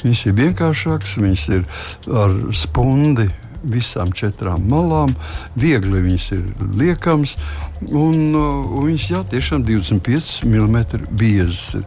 viņas 0.03 0.27
ir 0.29 0.37
vienkāršākas, 0.43 1.17
viņas 1.23 1.49
ir 1.57 1.65
ar 2.25 2.37
spundi 2.57 3.31
visām 3.63 4.13
četrām 4.17 4.67
malām. 4.71 5.15
Viegli 5.57 6.03
viņas 6.09 6.31
ir 6.37 6.47
liekams, 6.77 7.37
un, 7.91 8.35
uh, 8.37 8.71
un 8.79 8.87
viņas 8.87 9.07
jā, 9.11 9.21
tiešām 9.33 9.65
25 9.67 10.43
mm 10.47 10.77
biezas. 11.19 11.63
Ir. 11.79 11.87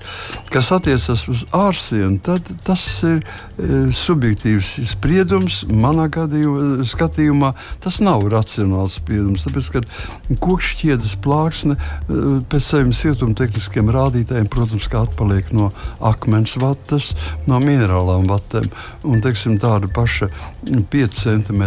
Kas 0.51 0.71
attiecas 0.75 1.25
uz 1.31 1.43
ārsienu, 1.55 2.19
tad 2.23 2.47
tas 2.65 2.83
ir 3.05 3.21
e, 3.21 3.67
subjektīvs 3.95 4.71
spriedums. 4.91 5.61
Manā 5.69 6.07
gadījumā, 6.13 6.85
skatījumā 6.87 7.51
tas 7.83 7.99
nav 8.03 8.25
racionāls 8.31 8.97
spriedums. 8.99 9.45
Tāpēc, 9.47 9.71
ka 9.73 10.37
kokšķiedes 10.43 11.17
plāksne 11.23 11.75
e, 11.75 12.21
pēc 12.51 12.69
saviem 12.69 12.93
siltumtehniskiem 12.95 13.91
rādītājiem, 13.95 14.49
protams, 14.51 14.89
atpaliek 14.95 15.51
no 15.55 15.71
akmens 16.05 16.55
vatas, 16.61 17.11
no 17.49 17.59
minerālām 17.63 18.27
vatēm. 18.29 18.69
Un, 19.07 19.21
teiksim, 19.25 19.59
tāda 19.61 19.89
paša 19.91 20.29
5 20.91 21.21
cm 21.25 21.65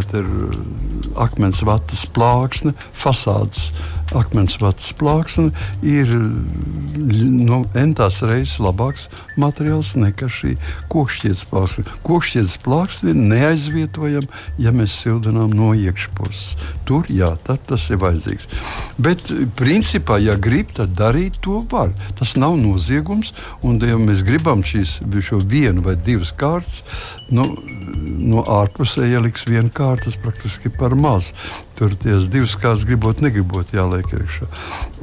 akmens 1.18 1.62
vatas 1.66 2.06
plāksne, 2.14 2.74
fasādes 2.96 3.70
akmens 4.16 4.56
vatas 4.60 4.92
plāksne 4.96 5.50
ir 5.84 6.10
nu, 6.14 7.60
entās 7.78 8.20
reizes 8.24 8.58
labāks 8.62 9.08
materiāls 9.40 9.94
nekā 9.98 10.28
šī 10.32 10.54
kokšķietes 10.92 11.44
plāksne. 11.50 11.84
Kokšķietes 12.06 12.56
plāksne 12.64 13.12
ir 13.12 13.20
neaizvietojama, 13.34 14.40
ja 14.62 14.72
mēs 14.74 14.96
sildinām 15.02 15.52
no 15.56 15.72
iekšpuses. 15.76 16.56
Tur 16.88 17.08
jā, 17.12 17.34
tas 17.44 17.88
ir 17.92 18.00
vajadzīgs. 18.02 18.48
Bet 18.98 19.28
principā, 19.58 20.18
ja 20.22 20.38
grib, 20.40 20.72
tad 20.76 20.96
darīt 20.98 21.40
to 21.44 21.60
var. 21.70 21.92
Tas 22.18 22.36
nav 22.40 22.56
noziegums, 22.60 23.34
un 23.66 23.80
ja 23.84 23.98
mēs 24.00 24.24
gribam 24.26 24.64
šīs, 24.66 24.98
šo 25.28 25.42
vienu 25.44 25.84
vai 25.84 25.96
divas 26.00 26.32
kārtas, 26.36 26.82
nu, 27.34 27.50
no 28.18 28.44
ārpusē 28.58 29.06
ieliks 29.08 29.46
viena 29.48 29.70
kārta, 29.72 30.08
tas 30.08 30.18
praktiski 30.22 30.72
par 30.72 30.96
maz. 30.98 31.32
Tur 31.78 31.92
tās 31.94 32.26
divas 32.26 32.56
kārtas 32.58 32.82
gribot, 32.88 33.20
negribot 33.22 33.68
jāliek 33.70 34.08
iekšā. 34.16 34.48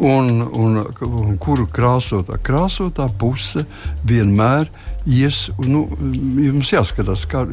Un, 0.04 0.42
un, 0.44 0.82
un 1.08 1.38
kuru 1.40 1.70
krāsotā? 1.72 2.36
Krāsotā 2.44 3.08
puse 3.22 3.64
vienmēr 4.04 4.68
ies, 5.08 5.46
nu, 5.64 5.86
jums 6.42 6.74
jāskatās, 6.74 7.24
kā, 7.32 7.46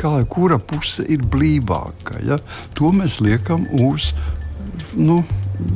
kā, 0.00 0.14
kura 0.32 0.56
puse 0.56 1.04
ir 1.12 1.26
blīvāka. 1.28 2.22
Ja? 2.24 2.40
To 2.80 2.94
mēs 2.96 3.20
liekam 3.20 3.68
uz. 3.84 4.14
Nu, 4.96 5.20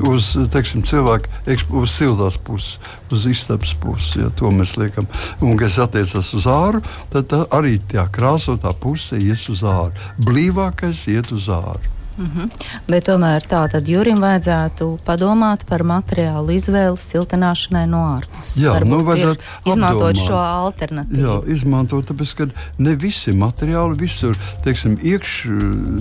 uz 0.09 0.33
teiksim, 0.53 0.83
cilvēku, 0.89 1.29
uz 1.77 1.93
siltās 1.93 2.39
puses, 2.41 2.79
uz 3.13 3.27
istabas 3.31 3.75
puses. 3.83 4.15
Ja, 4.23 4.31
to 4.33 4.51
mēs 4.55 4.79
liekam. 4.81 5.07
Un, 5.45 5.59
kas 5.61 5.77
attiecas 5.83 6.33
uz 6.37 6.49
āru, 6.51 6.81
tad 7.13 7.37
arī 7.55 7.77
tā 7.93 8.07
krāsotā 8.09 8.73
puse 8.81 9.21
ies 9.21 9.45
uz 9.53 9.65
āru. 9.69 9.93
Blīvākais 10.25 11.05
iet 11.13 11.35
uz 11.37 11.51
āru. 11.53 11.94
Mm 12.17 12.31
-hmm. 12.35 12.51
Bet 12.89 13.09
tomēr 13.09 13.43
tā 13.43 13.65
tad 13.71 13.89
Jurim 13.89 14.21
vajadzētu 14.21 14.99
padomāt 15.07 15.65
par 15.67 15.83
materiālu 15.83 16.51
izvēli 16.55 16.97
siltināšanai 16.97 17.87
no 17.87 18.03
ārpuses. 18.17 18.63
Jā, 18.65 18.75
Varbūt 18.75 18.89
nu 18.89 19.05
vajadzētu 19.05 19.41
izmantot 19.67 20.11
apdomāt. 20.11 20.27
šo 20.27 20.37
alternatīvu. 20.37 21.25
Jā, 21.25 21.55
izmantot, 21.55 22.07
tāpēc, 22.11 22.35
ka 22.37 22.47
ne 22.79 22.95
visi 22.95 23.33
materiāli 23.33 23.99
visur, 23.99 24.37
teiksim, 24.65 24.99
iekš 25.03 25.47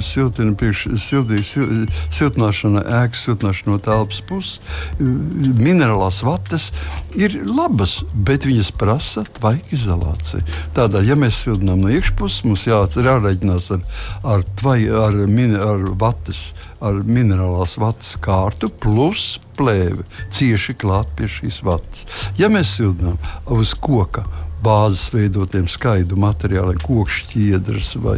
siltina, 0.02 0.56
priekš 0.56 0.88
sildī, 1.02 1.43
sil, 1.52 1.88
siltināšana, 2.12 2.84
ēkas 3.04 3.26
siltināšana 3.26 3.71
no 3.71 3.78
telpas 3.78 4.21
puses, 4.21 4.60
minerālās 4.99 6.23
vatas 6.23 6.71
ir 7.15 7.39
labas, 7.45 8.04
bet 8.13 8.45
viņas 8.45 8.71
prasa 8.78 9.23
tvaika 9.23 9.73
izolāciju. 9.76 10.43
Tādā, 10.76 11.02
ja 11.06 11.15
mēs 11.15 11.43
siltinām 11.43 11.82
no 11.82 11.89
iekšpuses, 11.89 12.43
mums 12.43 12.67
jāreģinās 12.67 13.71
ar, 13.71 13.82
ar, 14.23 14.43
tvai, 14.62 14.80
ar, 14.89 15.13
min, 15.28 15.56
ar 15.56 15.86
vatas, 16.04 16.46
ar 16.84 17.02
minerālās 17.08 17.80
vatas 17.82 18.13
kārtu, 18.24 18.70
plus 18.70 19.38
plēve 19.58 20.06
cieši 20.34 20.78
klāt 20.80 21.13
pie 21.18 21.30
šīs 21.32 21.63
vatas. 21.66 22.08
Ja 22.39 22.52
mēs 22.52 22.76
sildām 22.78 23.20
uz 23.54 23.74
koka 23.80 24.26
bāzes 24.63 25.10
veidotiem 25.13 25.68
skaidu 25.70 26.18
materiāliem, 26.20 26.80
kokšķiedras 26.84 27.94
vai, 28.04 28.18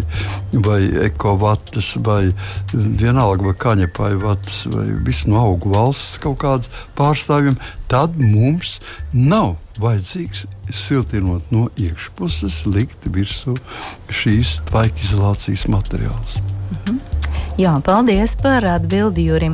vai 0.65 0.82
ekovatas 1.06 1.93
vai 2.06 2.30
vienalga 2.74 3.50
vai 3.50 3.56
kaņepāja 3.65 4.19
vatas 4.21 4.60
vai 4.71 4.86
visu 5.08 5.32
no 5.32 5.41
augu 5.41 5.74
valsts 5.74 6.19
kaut 6.21 6.39
kādas 6.43 6.69
pārstāvjiem, 6.98 7.58
tad 7.91 8.17
mums 8.21 8.78
nav 9.13 9.56
vajadzīgs 9.82 10.45
siltinot 10.74 11.52
no 11.54 11.67
iekšpuses, 11.82 12.63
likt 12.69 13.10
virsū 13.15 13.58
šīs 14.13 14.60
tvaika 14.69 15.06
izolācijas 15.08 15.67
materiāls. 15.71 16.39
Mhm. 16.86 17.14
Jā, 17.56 17.72
paldies 17.80 18.34
par 18.36 18.65
atbildi 18.68 19.30
Jurim. 19.30 19.54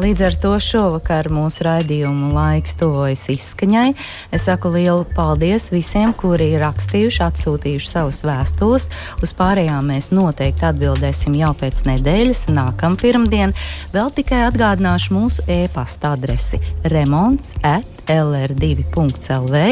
Līdz 0.00 0.20
ar 0.24 0.36
to 0.40 0.50
šovakar 0.64 1.26
mūsu 1.28 1.66
raidījumu 1.66 2.30
laiks 2.32 2.72
tuvojas 2.80 3.26
izskaņai. 3.34 3.90
Es 4.32 4.46
saku 4.48 4.70
lielu 4.72 5.02
paldies 5.12 5.66
visiem, 5.74 6.14
kuri 6.16 6.46
ir 6.54 6.62
rakstījuši, 6.64 7.20
atsūtījuši 7.26 7.90
savas 7.90 8.22
vēstules. 8.24 8.86
Uz 9.20 9.34
pārējām 9.36 9.90
mēs 9.92 10.08
noteikti 10.16 10.64
atbildēsim 10.70 11.36
jau 11.36 11.50
pēc 11.60 11.82
nedēļas, 11.84 12.46
nākamā 12.48 12.96
pirmdiena. 13.02 13.66
Vēl 13.92 14.08
tikai 14.16 14.46
atgādināšu 14.46 15.18
mūsu 15.18 15.44
e-pasta 15.52 16.14
adresi 16.16 16.62
remonds 16.88 17.52
at 17.60 17.84
lr2.lv. 18.08 19.62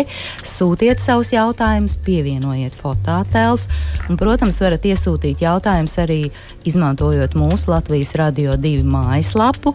Sūtiet 0.44 1.00
savus 1.00 1.32
jautājumus, 1.32 1.96
pievienojiet 2.04 2.76
fototēlus, 2.76 3.64
un, 4.10 4.20
protams, 4.20 4.60
varat 4.60 4.84
iesūtīt 4.92 5.40
jautājumus 5.48 5.96
arī 6.04 6.20
izmantojot 6.68 7.40
mūsu 7.40 7.72
Latvijas 7.72 8.12
Radio 8.20 8.60
2 8.60 8.84
mājaslapu 8.84 9.72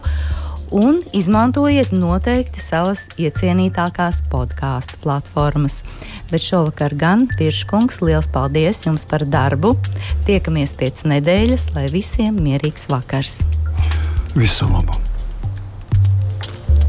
un 0.72 1.00
izmantojiet 1.12 1.92
noteikti 1.92 2.62
savas 2.62 3.08
iecienītākās 3.20 4.22
podkāstu 4.32 5.00
platformas. 5.02 5.82
Bet 6.30 6.44
šovakar 6.44 6.94
gan 6.96 7.26
Pirškungs, 7.38 8.00
liels 8.04 8.30
paldies 8.32 8.84
jums 8.86 9.04
par 9.10 9.26
darbu. 9.28 9.74
Tiekamies 10.28 10.76
pēc 10.80 11.04
nedēļas, 11.10 11.72
lai 11.76 11.88
visiem 11.92 12.38
mierīgs 12.40 12.88
vakars. 12.92 13.42
Visu 14.34 14.68
labu! 14.70 14.96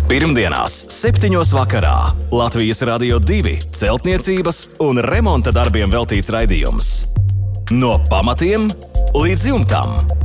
Pirmdienās, 0.05 0.73
7. 0.93 1.33
vakarā 1.57 1.95
Latvijas 2.29 2.83
Rādio 2.85 3.17
2 3.17 3.55
celtniecības 3.73 4.59
un 4.85 5.01
remonta 5.01 5.49
darbiem 5.55 5.89
veltīts 5.89 6.29
raidījums. 6.29 6.91
No 7.73 7.97
pamatiem 8.11 8.69
līdz 9.17 9.49
jumtam. 9.49 10.24